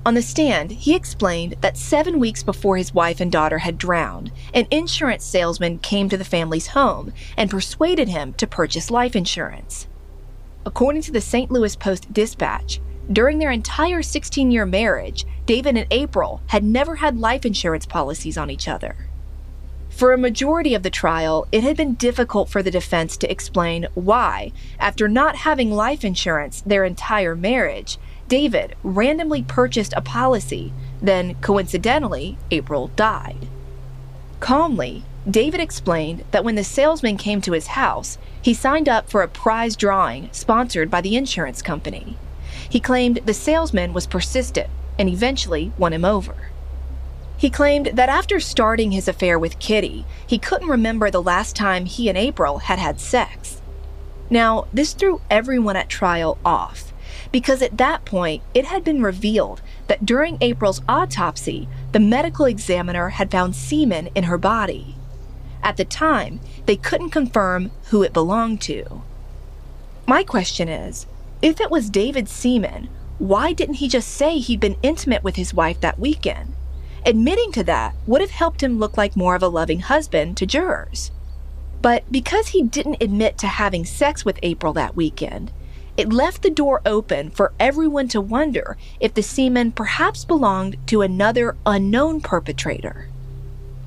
On 0.07 0.15
the 0.15 0.23
stand, 0.23 0.71
he 0.71 0.95
explained 0.95 1.57
that 1.61 1.77
seven 1.77 2.19
weeks 2.19 2.43
before 2.43 2.77
his 2.77 2.95
wife 2.95 3.21
and 3.21 3.31
daughter 3.31 3.59
had 3.59 3.77
drowned, 3.77 4.31
an 4.55 4.67
insurance 4.71 5.25
salesman 5.25 5.79
came 5.79 6.09
to 6.09 6.17
the 6.17 6.25
family's 6.25 6.69
home 6.69 7.13
and 7.37 7.51
persuaded 7.51 8.09
him 8.09 8.33
to 8.35 8.47
purchase 8.47 8.91
life 8.91 9.15
insurance. 9.15 9.87
According 10.65 11.03
to 11.03 11.13
the 11.13 11.21
St. 11.21 11.51
Louis 11.51 11.77
Post 11.77 12.13
Dispatch, 12.13 12.81
during 13.11 13.39
their 13.39 13.51
entire 13.51 14.03
16 14.03 14.51
year 14.51 14.67
marriage, 14.67 15.27
David 15.47 15.77
and 15.77 15.87
April 15.91 16.43
had 16.47 16.63
never 16.63 16.97
had 16.97 17.19
life 17.19 17.45
insurance 17.45 17.87
policies 17.87 18.39
on 18.39 18.51
each 18.51 18.69
other. 18.69 19.08
For 19.99 20.13
a 20.13 20.17
majority 20.17 20.75
of 20.77 20.85
the 20.85 20.91
trial, 20.91 21.49
it 21.51 21.65
had 21.65 21.77
been 21.77 21.95
difficult 21.95 22.49
for 22.49 22.63
the 22.63 22.71
defense 22.71 23.17
to 23.17 23.29
explain 23.29 23.89
why, 23.95 24.53
after 24.79 25.09
not 25.09 25.35
having 25.35 25.73
life 25.73 26.05
insurance 26.05 26.61
their 26.61 26.85
entire 26.85 27.35
marriage, 27.35 27.99
David 28.29 28.77
randomly 28.85 29.43
purchased 29.43 29.93
a 29.97 30.01
policy, 30.01 30.73
then, 31.03 31.35
coincidentally, 31.41 32.39
April 32.53 32.93
died. 32.95 33.49
Calmly, 34.39 35.03
David 35.29 35.61
explained 35.61 36.23
that 36.31 36.45
when 36.45 36.55
the 36.55 36.63
salesman 36.63 37.17
came 37.17 37.41
to 37.41 37.51
his 37.51 37.67
house, 37.67 38.19
he 38.41 38.55
signed 38.55 38.89
up 38.89 39.11
for 39.11 39.23
a 39.23 39.29
prize 39.29 39.75
drawing 39.75 40.29
sponsored 40.31 40.93
by 40.93 41.01
the 41.01 41.17
insurance 41.17 41.61
company. 41.61 42.17
He 42.71 42.79
claimed 42.79 43.23
the 43.27 43.35
salesman 43.35 43.93
was 43.93 44.07
persistent 44.07 44.71
and 44.97 45.09
eventually 45.09 45.73
won 45.77 45.93
him 45.93 46.05
over. 46.05 46.37
He 47.39 47.51
claimed 47.51 47.93
that 47.95 48.09
after 48.09 48.41
starting 48.41 48.91
his 48.91 49.07
affair 49.07 49.39
with 49.39 49.61
Kitty, 49.61 50.05
he 50.27 50.39
couldn't 50.39 50.69
remember 50.69 51.09
the 51.09 51.23
last 51.23 51.55
time 51.55 51.87
he 51.87 52.09
and 52.09 52.19
April 52.19 52.59
had 52.59 52.81
had 52.81 52.99
sex. 52.99 53.63
Now, 54.29 54.67
this 54.75 54.93
threw 54.93 55.21
everyone 55.31 55.77
at 55.77 55.89
trial 55.89 56.37
off, 56.45 56.93
because 57.31 57.63
at 57.63 57.79
that 57.79 58.05
point 58.05 58.43
it 58.55 58.65
had 58.65 58.83
been 58.83 59.03
revealed 59.03 59.63
that 59.87 60.05
during 60.05 60.37
April's 60.41 60.83
autopsy, 60.89 61.69
the 61.93 62.01
medical 62.01 62.45
examiner 62.45 63.11
had 63.11 63.31
found 63.31 63.55
semen 63.55 64.09
in 64.17 64.25
her 64.25 64.37
body. 64.37 64.97
At 65.63 65.77
the 65.77 65.85
time, 65.85 66.41
they 66.67 66.77
couldn't 66.77 67.11
confirm 67.11 67.71
who 67.91 68.03
it 68.03 68.13
belonged 68.13 68.61
to. 68.63 69.03
My 70.09 70.25
question 70.25 70.69
is 70.69 71.07
if 71.41 71.61
it 71.61 71.71
was 71.71 71.89
David's 71.89 72.33
semen, 72.33 72.89
why 73.19 73.53
didn't 73.53 73.77
he 73.77 73.89
just 73.89 74.09
say 74.09 74.39
he'd 74.39 74.61
been 74.61 74.77
intimate 74.83 75.23
with 75.23 75.37
his 75.37 75.55
wife 75.55 75.81
that 75.81 76.01
weekend? 76.01 76.55
Admitting 77.09 77.53
to 77.53 77.65
that 77.65 77.95
would 78.07 78.21
have 78.21 78.33
helped 78.33 78.63
him 78.63 78.79
look 78.79 78.99
like 78.99 79.17
more 79.17 79.35
of 79.35 79.43
a 79.43 79.49
loving 79.49 79.81
husband 79.81 80.37
to 80.37 80.45
jurors. 80.45 81.11
But 81.81 82.05
because 82.13 82.49
he 82.49 82.63
didn't 82.63 83.03
admit 83.03 83.39
to 83.39 83.47
having 83.47 83.87
sex 83.87 84.27
with 84.27 84.39
April 84.43 84.75
that 84.75 84.95
weekend, 84.95 85.51
it 85.97 86.13
left 86.13 86.43
the 86.43 86.51
door 86.51 86.83
open 86.85 87.31
for 87.31 87.55
everyone 87.59 88.09
to 88.09 88.21
wonder 88.21 88.77
if 89.01 89.15
the 89.15 89.23
semen 89.23 89.73
perhaps 89.73 90.27
belonged 90.27 90.77
to 90.89 91.01
another 91.01 91.57
unknown 91.65 92.21
perpetrator. 92.21 93.09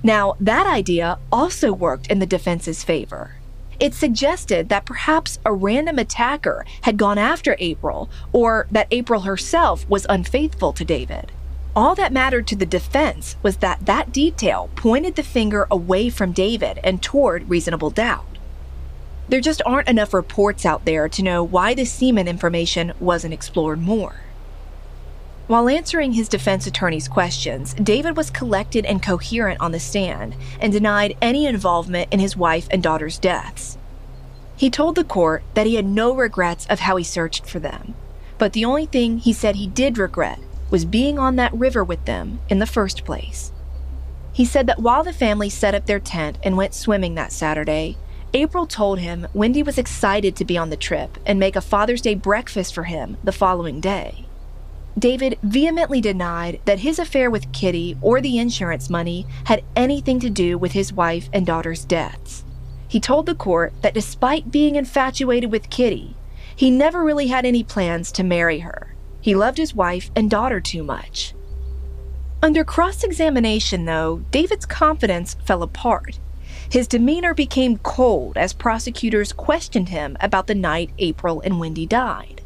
Now, 0.01 0.33
that 0.39 0.65
idea 0.65 1.19
also 1.31 1.71
worked 1.71 2.07
in 2.07 2.17
the 2.17 2.25
defense's 2.25 2.83
favor. 2.83 3.35
It 3.79 3.93
suggested 3.93 4.69
that 4.69 4.85
perhaps 4.85 5.37
a 5.45 5.53
random 5.53 5.99
attacker 5.99 6.65
had 6.81 6.97
gone 6.97 7.19
after 7.19 7.55
April, 7.59 8.09
or 8.33 8.65
that 8.71 8.87
April 8.89 9.21
herself 9.21 9.87
was 9.87 10.07
unfaithful 10.09 10.73
to 10.73 10.83
David. 10.83 11.31
All 11.73 11.95
that 11.95 12.11
mattered 12.11 12.47
to 12.47 12.55
the 12.57 12.65
defense 12.65 13.37
was 13.41 13.57
that 13.57 13.85
that 13.85 14.11
detail 14.11 14.69
pointed 14.75 15.15
the 15.15 15.23
finger 15.23 15.67
away 15.71 16.09
from 16.09 16.33
David 16.33 16.79
and 16.83 17.01
toward 17.01 17.49
reasonable 17.49 17.89
doubt. 17.89 18.25
There 19.29 19.39
just 19.39 19.61
aren't 19.65 19.87
enough 19.87 20.13
reports 20.13 20.65
out 20.65 20.83
there 20.83 21.07
to 21.07 21.23
know 21.23 21.41
why 21.41 21.73
the 21.73 21.85
semen 21.85 22.27
information 22.27 22.91
wasn't 22.99 23.33
explored 23.33 23.79
more. 23.79 24.15
While 25.47 25.69
answering 25.69 26.11
his 26.11 26.27
defense 26.27 26.67
attorney's 26.67 27.07
questions, 27.07 27.73
David 27.75 28.17
was 28.17 28.29
collected 28.29 28.85
and 28.85 29.01
coherent 29.01 29.61
on 29.61 29.71
the 29.71 29.79
stand 29.79 30.35
and 30.59 30.73
denied 30.73 31.15
any 31.21 31.45
involvement 31.45 32.11
in 32.11 32.19
his 32.19 32.35
wife 32.35 32.67
and 32.69 32.83
daughter's 32.83 33.17
deaths. 33.17 33.77
He 34.57 34.69
told 34.69 34.95
the 34.95 35.05
court 35.05 35.43
that 35.53 35.67
he 35.67 35.75
had 35.75 35.85
no 35.85 36.13
regrets 36.13 36.65
of 36.67 36.81
how 36.81 36.97
he 36.97 37.03
searched 37.05 37.45
for 37.45 37.59
them, 37.59 37.93
but 38.37 38.51
the 38.51 38.65
only 38.65 38.85
thing 38.85 39.19
he 39.19 39.31
said 39.31 39.55
he 39.55 39.67
did 39.67 39.97
regret 39.97 40.39
was 40.71 40.85
being 40.85 41.19
on 41.19 41.35
that 41.35 41.53
river 41.53 41.83
with 41.83 42.03
them 42.05 42.39
in 42.49 42.59
the 42.59 42.65
first 42.65 43.05
place. 43.05 43.51
He 44.33 44.45
said 44.45 44.65
that 44.67 44.79
while 44.79 45.03
the 45.03 45.13
family 45.13 45.49
set 45.49 45.75
up 45.75 45.85
their 45.85 45.99
tent 45.99 46.37
and 46.41 46.57
went 46.57 46.73
swimming 46.73 47.15
that 47.15 47.33
Saturday, 47.33 47.97
April 48.33 48.65
told 48.65 48.99
him 48.99 49.27
Wendy 49.33 49.61
was 49.61 49.77
excited 49.77 50.37
to 50.37 50.45
be 50.45 50.57
on 50.57 50.69
the 50.69 50.77
trip 50.77 51.17
and 51.25 51.37
make 51.37 51.57
a 51.57 51.61
Father's 51.61 52.01
Day 52.01 52.15
breakfast 52.15 52.73
for 52.73 52.85
him 52.85 53.17
the 53.25 53.33
following 53.33 53.81
day. 53.81 54.25
David 54.97 55.37
vehemently 55.43 55.99
denied 55.99 56.61
that 56.65 56.79
his 56.79 56.97
affair 56.97 57.29
with 57.29 57.51
Kitty 57.51 57.97
or 58.01 58.21
the 58.21 58.39
insurance 58.39 58.89
money 58.89 59.25
had 59.45 59.63
anything 59.75 60.19
to 60.21 60.29
do 60.29 60.57
with 60.57 60.71
his 60.71 60.93
wife 60.93 61.29
and 61.33 61.45
daughter's 61.45 61.83
deaths. 61.83 62.45
He 62.87 62.99
told 62.99 63.25
the 63.25 63.35
court 63.35 63.73
that 63.81 63.93
despite 63.93 64.51
being 64.51 64.75
infatuated 64.75 65.51
with 65.51 65.69
Kitty, 65.69 66.15
he 66.55 66.69
never 66.69 67.03
really 67.03 67.27
had 67.27 67.45
any 67.45 67.63
plans 67.63 68.11
to 68.13 68.23
marry 68.23 68.59
her 68.59 68.90
he 69.21 69.35
loved 69.35 69.57
his 69.57 69.73
wife 69.75 70.11
and 70.15 70.29
daughter 70.29 70.59
too 70.59 70.83
much. 70.83 71.33
Under 72.43 72.63
cross 72.63 73.03
examination, 73.03 73.85
though, 73.85 74.23
David's 74.31 74.65
confidence 74.65 75.35
fell 75.45 75.61
apart. 75.61 76.19
His 76.69 76.87
demeanor 76.87 77.33
became 77.33 77.77
cold 77.77 78.35
as 78.35 78.53
prosecutors 78.53 79.31
questioned 79.31 79.89
him 79.89 80.17
about 80.19 80.47
the 80.47 80.55
night 80.55 80.89
April 80.97 81.41
and 81.41 81.59
Wendy 81.59 81.85
died. 81.85 82.41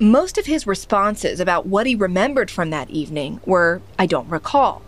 Most 0.00 0.38
of 0.38 0.46
his 0.46 0.66
responses 0.66 1.38
about 1.38 1.66
what 1.66 1.86
he 1.86 1.94
remembered 1.94 2.50
from 2.50 2.70
that 2.70 2.90
evening 2.90 3.40
were, 3.44 3.82
I 3.98 4.06
don't 4.06 4.28
recall. 4.28 4.82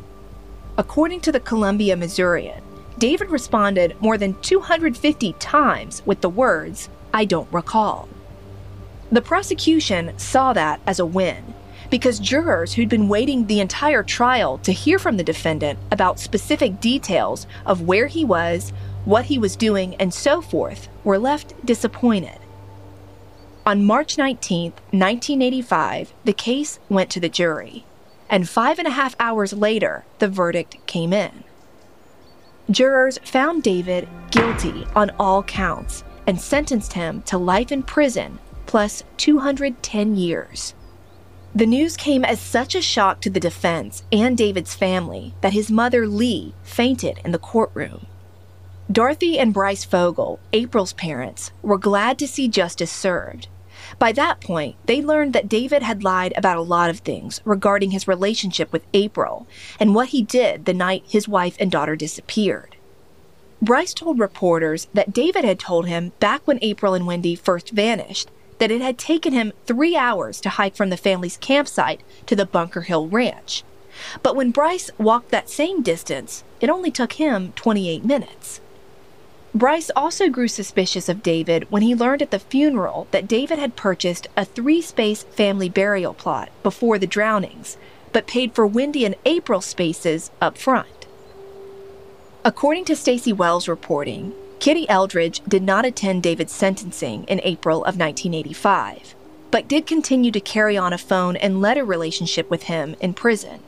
According 0.78 1.20
to 1.22 1.32
the 1.32 1.40
Columbia 1.40 1.96
Missourian, 1.96 2.62
David 2.98 3.30
responded 3.30 4.00
more 4.00 4.16
than 4.16 4.40
250 4.40 5.34
times 5.34 6.02
with 6.06 6.22
the 6.22 6.28
words, 6.28 6.88
I 7.12 7.24
don't 7.24 7.52
recall. 7.52 8.08
The 9.10 9.22
prosecution 9.22 10.12
saw 10.18 10.52
that 10.52 10.80
as 10.86 10.98
a 10.98 11.06
win 11.06 11.54
because 11.90 12.18
jurors 12.18 12.72
who'd 12.74 12.88
been 12.88 13.08
waiting 13.08 13.46
the 13.46 13.60
entire 13.60 14.02
trial 14.02 14.58
to 14.58 14.72
hear 14.72 14.98
from 14.98 15.16
the 15.16 15.24
defendant 15.24 15.78
about 15.92 16.18
specific 16.18 16.80
details 16.80 17.46
of 17.64 17.82
where 17.82 18.08
he 18.08 18.24
was, 18.24 18.72
what 19.04 19.26
he 19.26 19.38
was 19.38 19.54
doing, 19.54 19.94
and 19.96 20.12
so 20.12 20.42
forth 20.42 20.88
were 21.04 21.18
left 21.18 21.54
disappointed. 21.64 22.38
On 23.64 23.84
March 23.84 24.18
19, 24.18 24.72
1985, 24.72 26.12
the 26.24 26.32
case 26.32 26.78
went 26.88 27.10
to 27.10 27.20
the 27.20 27.28
jury, 27.28 27.84
and 28.28 28.48
five 28.48 28.78
and 28.78 28.88
a 28.88 28.92
half 28.92 29.14
hours 29.20 29.52
later, 29.52 30.04
the 30.18 30.28
verdict 30.28 30.84
came 30.86 31.12
in. 31.12 31.44
Jurors 32.70 33.18
found 33.22 33.62
David 33.62 34.08
guilty 34.32 34.86
on 34.96 35.10
all 35.20 35.44
counts 35.44 36.02
and 36.26 36.40
sentenced 36.40 36.94
him 36.94 37.22
to 37.22 37.38
life 37.38 37.70
in 37.70 37.84
prison 37.84 38.40
plus 38.66 39.02
210 39.16 40.16
years. 40.16 40.74
The 41.54 41.66
news 41.66 41.96
came 41.96 42.24
as 42.24 42.38
such 42.38 42.74
a 42.74 42.82
shock 42.82 43.22
to 43.22 43.30
the 43.30 43.40
defense 43.40 44.02
and 44.12 44.36
David's 44.36 44.74
family 44.74 45.34
that 45.40 45.54
his 45.54 45.70
mother, 45.70 46.06
Lee, 46.06 46.54
fainted 46.62 47.18
in 47.24 47.32
the 47.32 47.38
courtroom. 47.38 48.06
Dorothy 48.92 49.38
and 49.38 49.54
Bryce 49.54 49.84
Fogel, 49.84 50.38
April's 50.52 50.92
parents, 50.92 51.50
were 51.62 51.78
glad 51.78 52.18
to 52.18 52.28
see 52.28 52.46
justice 52.46 52.92
served. 52.92 53.48
By 53.98 54.12
that 54.12 54.40
point, 54.40 54.76
they 54.84 55.00
learned 55.00 55.32
that 55.32 55.48
David 55.48 55.82
had 55.82 56.04
lied 56.04 56.34
about 56.36 56.58
a 56.58 56.62
lot 56.62 56.90
of 56.90 56.98
things 56.98 57.40
regarding 57.44 57.90
his 57.90 58.06
relationship 58.06 58.72
with 58.72 58.86
April 58.92 59.46
and 59.80 59.94
what 59.94 60.08
he 60.08 60.22
did 60.22 60.66
the 60.66 60.74
night 60.74 61.04
his 61.08 61.26
wife 61.26 61.56
and 61.58 61.70
daughter 61.70 61.96
disappeared. 61.96 62.76
Bryce 63.62 63.94
told 63.94 64.18
reporters 64.18 64.88
that 64.92 65.12
David 65.12 65.44
had 65.44 65.58
told 65.58 65.86
him 65.86 66.12
back 66.20 66.46
when 66.46 66.58
April 66.60 66.94
and 66.94 67.06
Wendy 67.06 67.34
first 67.34 67.70
vanished 67.70 68.30
that 68.58 68.70
it 68.70 68.80
had 68.80 68.98
taken 68.98 69.32
him 69.32 69.52
three 69.66 69.96
hours 69.96 70.40
to 70.40 70.50
hike 70.50 70.76
from 70.76 70.90
the 70.90 70.96
family's 70.96 71.36
campsite 71.36 72.00
to 72.26 72.36
the 72.36 72.46
Bunker 72.46 72.82
Hill 72.82 73.08
Ranch. 73.08 73.64
But 74.22 74.36
when 74.36 74.50
Bryce 74.50 74.90
walked 74.98 75.30
that 75.30 75.48
same 75.48 75.82
distance, 75.82 76.44
it 76.60 76.70
only 76.70 76.90
took 76.90 77.14
him 77.14 77.52
28 77.56 78.04
minutes. 78.04 78.60
Bryce 79.54 79.90
also 79.96 80.28
grew 80.28 80.48
suspicious 80.48 81.08
of 81.08 81.22
David 81.22 81.70
when 81.70 81.80
he 81.80 81.94
learned 81.94 82.20
at 82.20 82.30
the 82.30 82.38
funeral 82.38 83.06
that 83.10 83.26
David 83.26 83.58
had 83.58 83.74
purchased 83.74 84.26
a 84.36 84.44
three 84.44 84.82
space 84.82 85.22
family 85.22 85.70
burial 85.70 86.12
plot 86.12 86.50
before 86.62 86.98
the 86.98 87.06
drownings, 87.06 87.78
but 88.12 88.26
paid 88.26 88.54
for 88.54 88.66
Wendy 88.66 89.06
and 89.06 89.14
April 89.24 89.62
spaces 89.62 90.30
up 90.42 90.58
front. 90.58 91.06
According 92.44 92.84
to 92.84 92.96
Stacy 92.96 93.32
Wells' 93.32 93.66
reporting, 93.66 94.34
Kitty 94.58 94.88
Eldridge 94.88 95.42
did 95.46 95.62
not 95.62 95.84
attend 95.84 96.22
David's 96.22 96.52
sentencing 96.52 97.24
in 97.24 97.40
April 97.44 97.78
of 97.78 97.98
1985, 97.98 99.14
but 99.50 99.68
did 99.68 99.86
continue 99.86 100.30
to 100.30 100.40
carry 100.40 100.76
on 100.76 100.92
a 100.92 100.98
phone 100.98 101.36
and 101.36 101.60
letter 101.60 101.84
relationship 101.84 102.50
with 102.50 102.64
him 102.64 102.96
in 103.00 103.14
prison. 103.14 103.60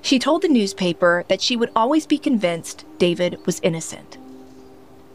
She 0.00 0.18
told 0.18 0.42
the 0.42 0.48
newspaper 0.48 1.24
that 1.28 1.40
she 1.40 1.56
would 1.56 1.70
always 1.76 2.06
be 2.06 2.18
convinced 2.18 2.84
David 2.98 3.44
was 3.46 3.60
innocent. 3.62 4.18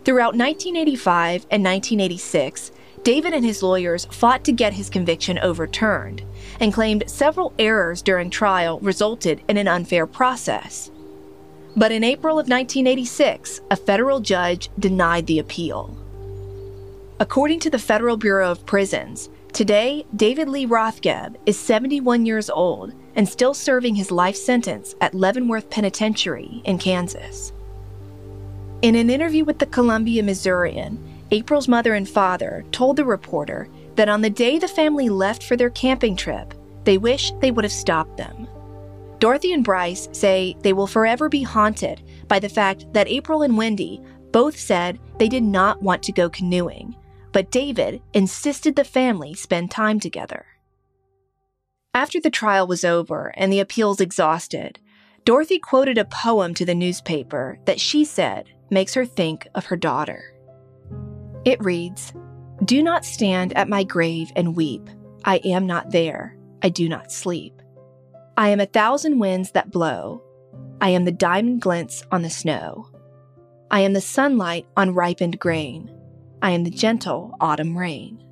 Throughout 0.05 0.35
1985 0.35 1.47
and 1.51 1.63
1986, 1.63 2.71
David 3.03 3.33
and 3.33 3.45
his 3.45 3.63
lawyers 3.63 4.05
fought 4.05 4.43
to 4.45 4.51
get 4.51 4.73
his 4.73 4.89
conviction 4.89 5.39
overturned 5.39 6.23
and 6.59 6.73
claimed 6.73 7.09
several 7.09 7.53
errors 7.57 8.01
during 8.01 8.29
trial 8.29 8.79
resulted 8.79 9.41
in 9.47 9.57
an 9.57 9.67
unfair 9.67 10.05
process. 10.05 10.91
But 11.77 11.91
in 11.91 12.03
April 12.03 12.39
of 12.39 12.49
1986, 12.49 13.61
a 13.69 13.75
federal 13.75 14.19
judge 14.19 14.69
denied 14.79 15.27
the 15.27 15.37
appeal. 15.37 15.95
According 17.19 17.59
to 17.61 17.69
the 17.69 17.77
Federal 17.77 18.17
Bureau 18.17 18.49
of 18.49 18.65
Prisons, 18.65 19.29
today 19.53 20.03
David 20.15 20.49
Lee 20.49 20.65
Rothgeb 20.65 21.35
is 21.45 21.59
71 21.59 22.25
years 22.25 22.49
old 22.49 22.95
and 23.15 23.29
still 23.29 23.53
serving 23.53 23.93
his 23.93 24.09
life 24.09 24.35
sentence 24.35 24.95
at 25.01 25.13
Leavenworth 25.13 25.69
Penitentiary 25.69 26.63
in 26.65 26.79
Kansas. 26.79 27.53
In 28.81 28.95
an 28.95 29.11
interview 29.11 29.45
with 29.45 29.59
the 29.59 29.67
Columbia 29.67 30.23
Missourian, 30.23 30.97
April's 31.29 31.67
mother 31.67 31.93
and 31.93 32.09
father 32.09 32.65
told 32.71 32.95
the 32.95 33.05
reporter 33.05 33.67
that 33.97 34.09
on 34.09 34.21
the 34.21 34.31
day 34.31 34.57
the 34.57 34.67
family 34.67 35.09
left 35.09 35.43
for 35.43 35.55
their 35.55 35.69
camping 35.69 36.15
trip, 36.15 36.55
they 36.85 36.97
wish 36.97 37.33
they 37.39 37.51
would 37.51 37.65
have 37.65 37.71
stopped 37.71 38.17
them. 38.17 38.46
Dorothy 39.19 39.53
and 39.53 39.63
Bryce 39.63 40.09
say 40.11 40.55
they 40.61 40.73
will 40.73 40.87
forever 40.87 41.27
be 41.27 41.41
haunted 41.43 42.03
by 42.27 42.39
the 42.39 42.49
fact 42.49 42.85
that 42.93 43.07
April 43.07 43.41
and 43.41 43.57
Wendy 43.57 44.01
both 44.31 44.57
said 44.57 44.99
they 45.17 45.27
did 45.27 45.43
not 45.43 45.81
want 45.81 46.03
to 46.03 46.11
go 46.11 46.29
canoeing, 46.29 46.95
but 47.31 47.51
David 47.51 48.01
insisted 48.13 48.75
the 48.75 48.83
family 48.83 49.33
spend 49.33 49.71
time 49.71 49.99
together. 49.99 50.45
After 51.93 52.19
the 52.19 52.29
trial 52.29 52.67
was 52.67 52.85
over 52.85 53.33
and 53.35 53.51
the 53.51 53.59
appeals 53.59 53.99
exhausted, 53.99 54.79
Dorothy 55.25 55.57
quoted 55.57 55.97
a 55.97 56.05
poem 56.05 56.53
to 56.53 56.65
the 56.65 56.75
newspaper 56.75 57.57
that 57.65 57.79
she 57.79 58.05
said 58.05 58.49
makes 58.69 58.93
her 58.93 59.05
think 59.05 59.47
of 59.55 59.65
her 59.65 59.75
daughter. 59.75 60.33
It 61.43 61.63
reads 61.63 62.13
Do 62.63 62.83
not 62.83 63.03
stand 63.03 63.51
at 63.57 63.67
my 63.67 63.83
grave 63.83 64.31
and 64.35 64.55
weep. 64.55 64.89
I 65.25 65.37
am 65.37 65.65
not 65.65 65.91
there. 65.91 66.37
I 66.61 66.69
do 66.69 66.87
not 66.87 67.11
sleep. 67.11 67.56
I 68.39 68.49
am 68.49 68.59
a 68.59 68.67
thousand 68.67 69.17
winds 69.17 69.51
that 69.53 69.71
blow. 69.71 70.21
I 70.79 70.89
am 70.89 71.05
the 71.05 71.11
diamond 71.11 71.59
glints 71.59 72.03
on 72.11 72.21
the 72.21 72.29
snow. 72.29 72.87
I 73.71 73.79
am 73.79 73.93
the 73.93 74.01
sunlight 74.01 74.67
on 74.77 74.93
ripened 74.93 75.39
grain. 75.39 75.91
I 76.43 76.51
am 76.51 76.63
the 76.63 76.69
gentle 76.69 77.35
autumn 77.41 77.75
rain. 77.75 78.23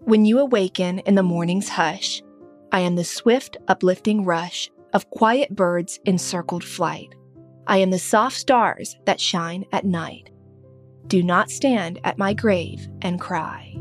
When 0.00 0.24
you 0.24 0.38
awaken 0.38 1.00
in 1.00 1.14
the 1.14 1.22
morning's 1.22 1.68
hush, 1.68 2.22
I 2.72 2.80
am 2.80 2.96
the 2.96 3.04
swift, 3.04 3.58
uplifting 3.68 4.24
rush 4.24 4.70
of 4.94 5.10
quiet 5.10 5.54
birds 5.54 6.00
in 6.06 6.16
circled 6.16 6.64
flight. 6.64 7.14
I 7.66 7.76
am 7.78 7.90
the 7.90 7.98
soft 7.98 8.34
stars 8.34 8.96
that 9.04 9.20
shine 9.20 9.66
at 9.72 9.84
night. 9.84 10.30
Do 11.06 11.22
not 11.22 11.50
stand 11.50 12.00
at 12.02 12.16
my 12.16 12.32
grave 12.32 12.88
and 13.02 13.20
cry. 13.20 13.76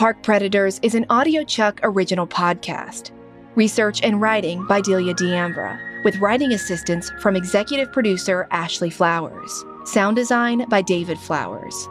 Park 0.00 0.22
Predators 0.22 0.80
is 0.82 0.94
an 0.94 1.04
audiochuck 1.10 1.78
original 1.82 2.26
podcast. 2.26 3.10
Research 3.54 4.02
and 4.02 4.18
writing 4.18 4.66
by 4.66 4.80
Delia 4.80 5.12
D'Ambra, 5.12 5.78
with 6.04 6.16
writing 6.20 6.54
assistance 6.54 7.12
from 7.20 7.36
executive 7.36 7.92
producer 7.92 8.48
Ashley 8.50 8.88
Flowers. 8.88 9.62
Sound 9.84 10.16
design 10.16 10.66
by 10.70 10.80
David 10.80 11.18
Flowers. 11.18 11.86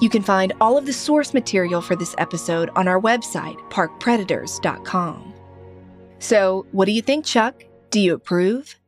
You 0.00 0.08
can 0.08 0.22
find 0.22 0.54
all 0.62 0.78
of 0.78 0.86
the 0.86 0.94
source 0.94 1.34
material 1.34 1.82
for 1.82 1.94
this 1.94 2.14
episode 2.16 2.70
on 2.74 2.88
our 2.88 2.98
website, 2.98 3.58
parkpredators.com. 3.68 5.34
So, 6.20 6.64
what 6.72 6.86
do 6.86 6.92
you 6.92 7.02
think, 7.02 7.26
Chuck? 7.26 7.66
Do 7.90 8.00
you 8.00 8.14
approve? 8.14 8.78